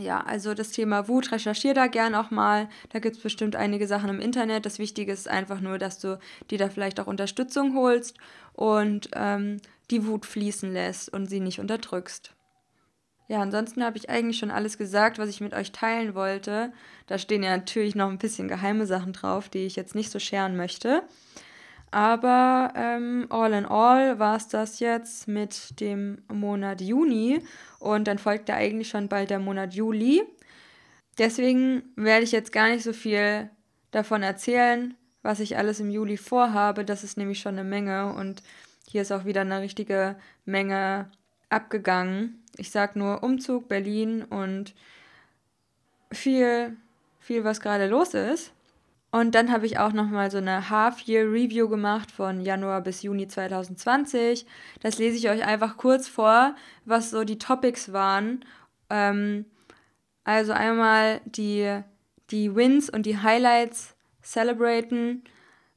ja, 0.00 0.20
also 0.20 0.54
das 0.54 0.72
Thema 0.72 1.08
Wut, 1.08 1.32
recherchiere 1.32 1.74
da 1.74 1.86
gern 1.86 2.14
auch 2.14 2.30
mal. 2.30 2.68
Da 2.90 2.98
gibt 2.98 3.16
es 3.16 3.22
bestimmt 3.22 3.56
einige 3.56 3.86
Sachen 3.86 4.10
im 4.10 4.20
Internet. 4.20 4.66
Das 4.66 4.78
Wichtige 4.78 5.12
ist 5.12 5.28
einfach 5.28 5.60
nur, 5.60 5.78
dass 5.78 5.98
du 5.98 6.18
dir 6.50 6.58
da 6.58 6.68
vielleicht 6.68 6.98
auch 7.00 7.06
Unterstützung 7.06 7.76
holst 7.76 8.16
und 8.52 9.10
ähm, 9.14 9.60
die 9.90 10.06
Wut 10.06 10.26
fließen 10.26 10.72
lässt 10.72 11.12
und 11.12 11.26
sie 11.26 11.40
nicht 11.40 11.60
unterdrückst. 11.60 12.34
Ja, 13.28 13.40
ansonsten 13.40 13.84
habe 13.84 13.96
ich 13.96 14.10
eigentlich 14.10 14.38
schon 14.38 14.50
alles 14.50 14.76
gesagt, 14.76 15.18
was 15.18 15.28
ich 15.28 15.40
mit 15.40 15.54
euch 15.54 15.70
teilen 15.70 16.16
wollte. 16.16 16.72
Da 17.06 17.16
stehen 17.16 17.44
ja 17.44 17.56
natürlich 17.56 17.94
noch 17.94 18.08
ein 18.08 18.18
bisschen 18.18 18.48
geheime 18.48 18.86
Sachen 18.86 19.12
drauf, 19.12 19.48
die 19.48 19.66
ich 19.66 19.76
jetzt 19.76 19.94
nicht 19.94 20.10
so 20.10 20.18
scheren 20.18 20.56
möchte. 20.56 21.04
Aber 21.90 22.72
ähm, 22.76 23.26
all 23.30 23.52
in 23.52 23.66
all 23.66 24.18
war 24.18 24.36
es 24.36 24.46
das 24.46 24.78
jetzt 24.78 25.26
mit 25.26 25.80
dem 25.80 26.22
Monat 26.32 26.80
Juni 26.80 27.42
und 27.80 28.06
dann 28.06 28.18
folgt 28.18 28.48
da 28.48 28.54
eigentlich 28.54 28.88
schon 28.88 29.08
bald 29.08 29.30
der 29.30 29.40
Monat 29.40 29.74
Juli. 29.74 30.22
Deswegen 31.18 31.82
werde 31.96 32.24
ich 32.24 32.32
jetzt 32.32 32.52
gar 32.52 32.68
nicht 32.68 32.84
so 32.84 32.92
viel 32.92 33.50
davon 33.90 34.22
erzählen, 34.22 34.94
was 35.22 35.40
ich 35.40 35.56
alles 35.56 35.80
im 35.80 35.90
Juli 35.90 36.16
vorhabe. 36.16 36.84
Das 36.84 37.02
ist 37.02 37.18
nämlich 37.18 37.40
schon 37.40 37.58
eine 37.58 37.68
Menge 37.68 38.14
und 38.14 38.42
hier 38.86 39.02
ist 39.02 39.12
auch 39.12 39.24
wieder 39.24 39.40
eine 39.40 39.60
richtige 39.60 40.16
Menge 40.44 41.10
abgegangen. 41.48 42.42
Ich 42.56 42.70
sage 42.70 42.98
nur 42.98 43.22
Umzug, 43.22 43.68
Berlin 43.68 44.22
und 44.22 44.74
viel, 46.12 46.76
viel, 47.18 47.42
was 47.44 47.60
gerade 47.60 47.88
los 47.88 48.14
ist. 48.14 48.52
Und 49.12 49.34
dann 49.34 49.50
habe 49.50 49.66
ich 49.66 49.78
auch 49.78 49.92
nochmal 49.92 50.30
so 50.30 50.38
eine 50.38 50.70
Half-Year-Review 50.70 51.68
gemacht 51.68 52.12
von 52.12 52.40
Januar 52.40 52.80
bis 52.80 53.02
Juni 53.02 53.26
2020. 53.26 54.46
Das 54.80 54.98
lese 54.98 55.16
ich 55.16 55.28
euch 55.28 55.44
einfach 55.44 55.76
kurz 55.76 56.06
vor, 56.06 56.54
was 56.84 57.10
so 57.10 57.24
die 57.24 57.38
Topics 57.38 57.92
waren. 57.92 58.44
Ähm, 58.88 59.46
also 60.22 60.52
einmal 60.52 61.20
die, 61.24 61.80
die 62.30 62.54
Wins 62.54 62.88
und 62.88 63.04
die 63.04 63.18
Highlights 63.18 63.96
celebraten, 64.22 65.24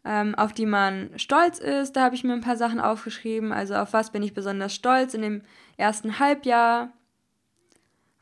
ähm, 0.06 0.36
auf 0.36 0.54
die 0.54 0.68
man 0.68 1.10
stolz 1.18 1.58
ist. 1.58 1.94
Da 1.94 2.04
habe 2.04 2.14
ich 2.14 2.24
mir 2.24 2.34
ein 2.34 2.42
paar 2.42 2.58
Sachen 2.58 2.80
aufgeschrieben. 2.80 3.52
Also 3.52 3.76
auf 3.76 3.94
was 3.94 4.12
bin 4.12 4.22
ich 4.22 4.36
besonders 4.36 4.76
stolz 4.76 5.16
in 5.16 5.24
dem 5.24 5.42
ersten 5.78 6.20
Halbjahr 6.20 6.92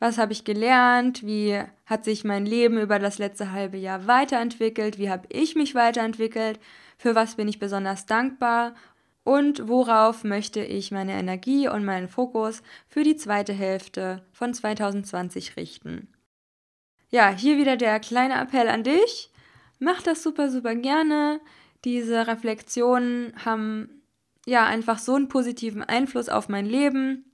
was 0.02 0.18
habe 0.18 0.32
ich 0.32 0.42
gelernt, 0.42 1.24
wie 1.24 1.62
hat 1.86 2.04
sich 2.04 2.24
mein 2.24 2.44
Leben 2.44 2.76
über 2.76 2.98
das 2.98 3.18
letzte 3.18 3.52
halbe 3.52 3.76
Jahr 3.76 4.08
weiterentwickelt, 4.08 4.98
wie 4.98 5.08
habe 5.08 5.28
ich 5.28 5.54
mich 5.54 5.76
weiterentwickelt, 5.76 6.58
für 6.98 7.14
was 7.14 7.36
bin 7.36 7.46
ich 7.46 7.60
besonders 7.60 8.04
dankbar 8.04 8.74
und 9.22 9.68
worauf 9.68 10.24
möchte 10.24 10.58
ich 10.58 10.90
meine 10.90 11.12
Energie 11.12 11.68
und 11.68 11.84
meinen 11.84 12.08
Fokus 12.08 12.64
für 12.88 13.04
die 13.04 13.14
zweite 13.14 13.52
Hälfte 13.52 14.26
von 14.32 14.52
2020 14.52 15.56
richten. 15.56 16.08
Ja, 17.10 17.30
hier 17.30 17.56
wieder 17.56 17.76
der 17.76 18.00
kleine 18.00 18.40
Appell 18.40 18.68
an 18.68 18.82
dich. 18.82 19.30
Mach 19.78 20.02
das 20.02 20.24
super, 20.24 20.50
super 20.50 20.74
gerne. 20.74 21.40
Diese 21.84 22.26
Reflexionen 22.26 23.34
haben 23.44 24.02
ja 24.46 24.66
einfach 24.66 24.98
so 24.98 25.14
einen 25.14 25.28
positiven 25.28 25.84
Einfluss 25.84 26.28
auf 26.28 26.48
mein 26.48 26.66
Leben 26.66 27.31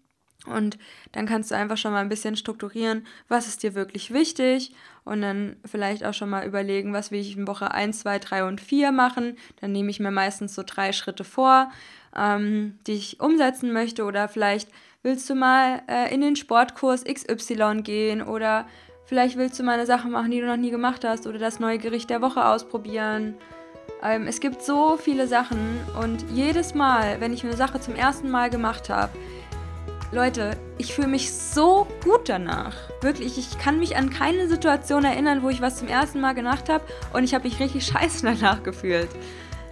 und 0.48 0.78
dann 1.12 1.26
kannst 1.26 1.50
du 1.50 1.54
einfach 1.54 1.76
schon 1.76 1.92
mal 1.92 2.00
ein 2.00 2.08
bisschen 2.08 2.36
strukturieren, 2.36 3.06
was 3.28 3.46
ist 3.46 3.62
dir 3.62 3.74
wirklich 3.74 4.12
wichtig? 4.12 4.72
Und 5.04 5.22
dann 5.22 5.56
vielleicht 5.64 6.04
auch 6.04 6.12
schon 6.12 6.28
mal 6.28 6.46
überlegen, 6.46 6.92
was 6.92 7.10
will 7.10 7.20
ich 7.20 7.36
in 7.36 7.46
Woche 7.46 7.70
1, 7.70 8.00
2, 8.00 8.18
3 8.18 8.44
und 8.44 8.60
4 8.60 8.92
machen. 8.92 9.36
Dann 9.60 9.72
nehme 9.72 9.90
ich 9.90 10.00
mir 10.00 10.10
meistens 10.10 10.54
so 10.54 10.62
drei 10.64 10.92
Schritte 10.92 11.24
vor, 11.24 11.70
ähm, 12.14 12.78
die 12.86 12.92
ich 12.92 13.20
umsetzen 13.20 13.72
möchte. 13.72 14.04
Oder 14.04 14.28
vielleicht 14.28 14.68
willst 15.02 15.28
du 15.30 15.34
mal 15.34 15.82
äh, 15.88 16.12
in 16.12 16.20
den 16.20 16.36
Sportkurs 16.36 17.04
XY 17.04 17.80
gehen. 17.82 18.20
Oder 18.20 18.66
vielleicht 19.06 19.38
willst 19.38 19.58
du 19.58 19.62
mal 19.62 19.72
eine 19.72 19.86
Sache 19.86 20.08
machen, 20.08 20.30
die 20.30 20.40
du 20.40 20.46
noch 20.46 20.58
nie 20.58 20.70
gemacht 20.70 21.04
hast. 21.04 21.26
Oder 21.26 21.38
das 21.38 21.58
neue 21.58 21.78
Gericht 21.78 22.10
der 22.10 22.20
Woche 22.20 22.44
ausprobieren. 22.44 23.34
Ähm, 24.02 24.26
es 24.26 24.40
gibt 24.40 24.62
so 24.62 24.98
viele 24.98 25.26
Sachen. 25.26 25.80
Und 26.02 26.24
jedes 26.34 26.74
Mal, 26.74 27.18
wenn 27.20 27.32
ich 27.32 27.44
eine 27.44 27.56
Sache 27.56 27.80
zum 27.80 27.94
ersten 27.94 28.30
Mal 28.30 28.50
gemacht 28.50 28.90
habe, 28.90 29.12
Leute, 30.10 30.52
ich 30.78 30.94
fühle 30.94 31.08
mich 31.08 31.34
so 31.34 31.86
gut 32.02 32.30
danach. 32.30 32.74
Wirklich, 33.02 33.36
ich 33.36 33.58
kann 33.58 33.78
mich 33.78 33.96
an 33.96 34.08
keine 34.08 34.48
Situation 34.48 35.04
erinnern, 35.04 35.42
wo 35.42 35.50
ich 35.50 35.60
was 35.60 35.76
zum 35.76 35.88
ersten 35.88 36.20
Mal 36.20 36.34
gemacht 36.34 36.70
habe 36.70 36.84
und 37.12 37.24
ich 37.24 37.34
habe 37.34 37.44
mich 37.44 37.60
richtig 37.60 37.84
scheiße 37.92 38.24
danach 38.24 38.62
gefühlt. 38.62 39.10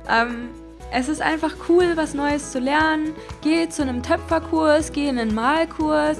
Ähm, 0.08 0.50
es 0.92 1.08
ist 1.08 1.22
einfach 1.22 1.54
cool, 1.68 1.92
was 1.96 2.12
Neues 2.12 2.52
zu 2.52 2.58
lernen. 2.58 3.14
Geh 3.40 3.68
zu 3.68 3.82
einem 3.82 4.02
Töpferkurs, 4.02 4.92
geh 4.92 5.08
in 5.08 5.18
einen 5.18 5.34
Malkurs, 5.34 6.18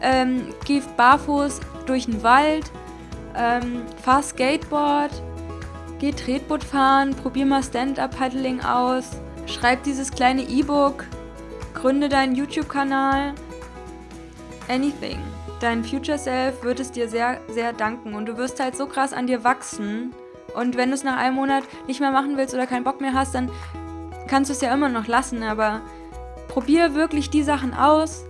ähm, 0.00 0.54
geh 0.64 0.80
barfuß 0.96 1.60
durch 1.84 2.06
den 2.06 2.22
Wald, 2.22 2.70
ähm, 3.36 3.82
fahr 4.02 4.22
Skateboard, 4.22 5.12
geh 5.98 6.12
Tretboot 6.12 6.64
fahren, 6.64 7.14
probier 7.14 7.44
mal 7.44 7.62
Stand-Up-Paddling 7.62 8.62
aus, 8.62 9.10
schreib 9.46 9.82
dieses 9.82 10.10
kleine 10.10 10.42
E-Book, 10.42 11.04
gründe 11.74 12.08
deinen 12.08 12.34
YouTube-Kanal. 12.34 13.34
Anything. 14.68 15.18
Dein 15.60 15.84
Future 15.84 16.18
Self 16.18 16.62
wird 16.62 16.80
es 16.80 16.92
dir 16.92 17.08
sehr, 17.08 17.40
sehr 17.48 17.72
danken 17.72 18.14
und 18.14 18.26
du 18.26 18.36
wirst 18.36 18.60
halt 18.60 18.76
so 18.76 18.86
krass 18.86 19.12
an 19.12 19.26
dir 19.26 19.42
wachsen. 19.44 20.14
Und 20.54 20.76
wenn 20.76 20.90
du 20.90 20.94
es 20.94 21.04
nach 21.04 21.16
einem 21.16 21.36
Monat 21.36 21.64
nicht 21.86 22.00
mehr 22.00 22.10
machen 22.10 22.36
willst 22.36 22.54
oder 22.54 22.66
keinen 22.66 22.84
Bock 22.84 23.00
mehr 23.00 23.12
hast, 23.12 23.34
dann 23.34 23.50
kannst 24.28 24.50
du 24.50 24.54
es 24.54 24.60
ja 24.60 24.72
immer 24.72 24.88
noch 24.88 25.06
lassen, 25.06 25.42
aber 25.42 25.80
probier 26.48 26.94
wirklich 26.94 27.30
die 27.30 27.42
Sachen 27.42 27.74
aus, 27.74 28.24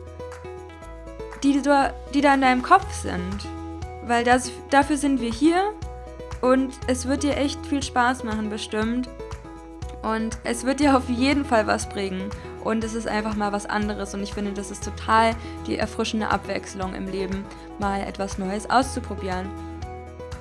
die, 1.42 1.60
du, 1.60 1.94
die 2.14 2.20
da 2.20 2.34
in 2.34 2.40
deinem 2.40 2.62
Kopf 2.62 2.92
sind. 2.92 3.46
Weil 4.06 4.24
das, 4.24 4.50
dafür 4.70 4.96
sind 4.96 5.20
wir 5.20 5.30
hier 5.30 5.72
und 6.40 6.72
es 6.86 7.06
wird 7.06 7.22
dir 7.22 7.36
echt 7.36 7.64
viel 7.66 7.82
Spaß 7.82 8.24
machen, 8.24 8.48
bestimmt. 8.48 9.08
Und 10.02 10.38
es 10.44 10.64
wird 10.64 10.80
dir 10.80 10.96
auf 10.96 11.08
jeden 11.08 11.44
Fall 11.44 11.66
was 11.66 11.88
bringen. 11.88 12.30
Und 12.64 12.84
es 12.84 12.94
ist 12.94 13.08
einfach 13.08 13.34
mal 13.34 13.52
was 13.52 13.66
anderes. 13.66 14.14
Und 14.14 14.22
ich 14.22 14.32
finde, 14.32 14.52
das 14.52 14.70
ist 14.70 14.84
total 14.84 15.34
die 15.66 15.76
erfrischende 15.76 16.30
Abwechslung 16.30 16.94
im 16.94 17.08
Leben, 17.08 17.44
mal 17.78 18.00
etwas 18.00 18.38
Neues 18.38 18.68
auszuprobieren. 18.70 19.48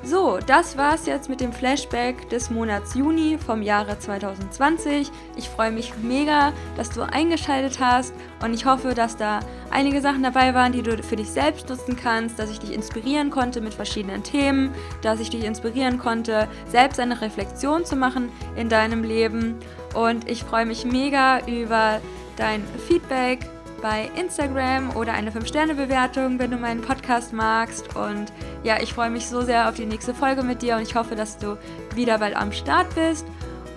So, 0.09 0.39
das 0.45 0.77
war's 0.77 1.05
jetzt 1.05 1.27
mit 1.27 1.41
dem 1.41 1.51
Flashback 1.51 2.29
des 2.29 2.49
Monats 2.49 2.95
Juni 2.95 3.37
vom 3.37 3.61
Jahre 3.61 3.99
2020. 3.99 5.11
Ich 5.35 5.49
freue 5.49 5.69
mich 5.69 5.91
mega, 6.01 6.53
dass 6.77 6.91
du 6.91 7.01
eingeschaltet 7.01 7.81
hast 7.81 8.13
und 8.41 8.53
ich 8.53 8.65
hoffe, 8.65 8.93
dass 8.93 9.17
da 9.17 9.41
einige 9.69 9.99
Sachen 9.99 10.23
dabei 10.23 10.53
waren, 10.53 10.71
die 10.71 10.81
du 10.81 10.95
für 11.03 11.17
dich 11.17 11.29
selbst 11.29 11.67
nutzen 11.67 11.97
kannst, 11.97 12.39
dass 12.39 12.49
ich 12.49 12.59
dich 12.59 12.71
inspirieren 12.71 13.31
konnte 13.31 13.59
mit 13.59 13.73
verschiedenen 13.73 14.23
Themen, 14.23 14.73
dass 15.01 15.19
ich 15.19 15.29
dich 15.29 15.43
inspirieren 15.43 15.99
konnte, 15.99 16.47
selbst 16.69 17.01
eine 17.01 17.19
Reflexion 17.19 17.83
zu 17.83 17.97
machen 17.97 18.29
in 18.55 18.69
deinem 18.69 19.03
Leben 19.03 19.55
und 19.93 20.29
ich 20.29 20.45
freue 20.45 20.65
mich 20.65 20.85
mega 20.85 21.45
über 21.47 21.99
dein 22.37 22.63
Feedback 22.87 23.39
bei 23.82 24.09
Instagram 24.15 24.95
oder 24.95 25.13
eine 25.13 25.32
5-Sterne-Bewertung, 25.32 26.39
wenn 26.39 26.51
du 26.51 26.57
meinen 26.57 26.82
Podcast 26.82 27.34
magst. 27.34 27.95
Und 27.95 28.32
ja, 28.63 28.82
ich 28.82 28.93
freue 28.93 29.09
mich 29.09 29.28
so 29.28 29.41
sehr 29.41 29.69
auf 29.69 29.75
die 29.75 29.86
nächste 29.86 30.13
Folge 30.13 30.43
mit 30.43 30.61
dir 30.61 30.75
und 30.75 30.84
ich 30.84 30.95
hoffe, 30.95 31.15
dass 31.15 31.38
du 31.38 31.57
wieder 31.95 32.17
bald 32.19 32.36
am 32.36 32.51
Start 32.51 32.93
bist. 32.95 33.25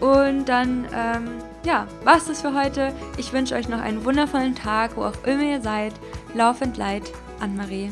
Und 0.00 0.46
dann, 0.46 0.86
ähm, 0.94 1.28
ja, 1.64 1.86
war's 2.04 2.26
das 2.26 2.40
für 2.40 2.54
heute. 2.54 2.94
Ich 3.18 3.32
wünsche 3.32 3.54
euch 3.54 3.68
noch 3.68 3.80
einen 3.80 4.04
wundervollen 4.04 4.54
Tag, 4.54 4.96
wo 4.96 5.04
auch 5.04 5.24
immer 5.26 5.42
ihr 5.42 5.60
seid. 5.60 5.92
Laufend 6.34 6.76
Leid, 6.76 7.02
Anne-Marie. 7.40 7.90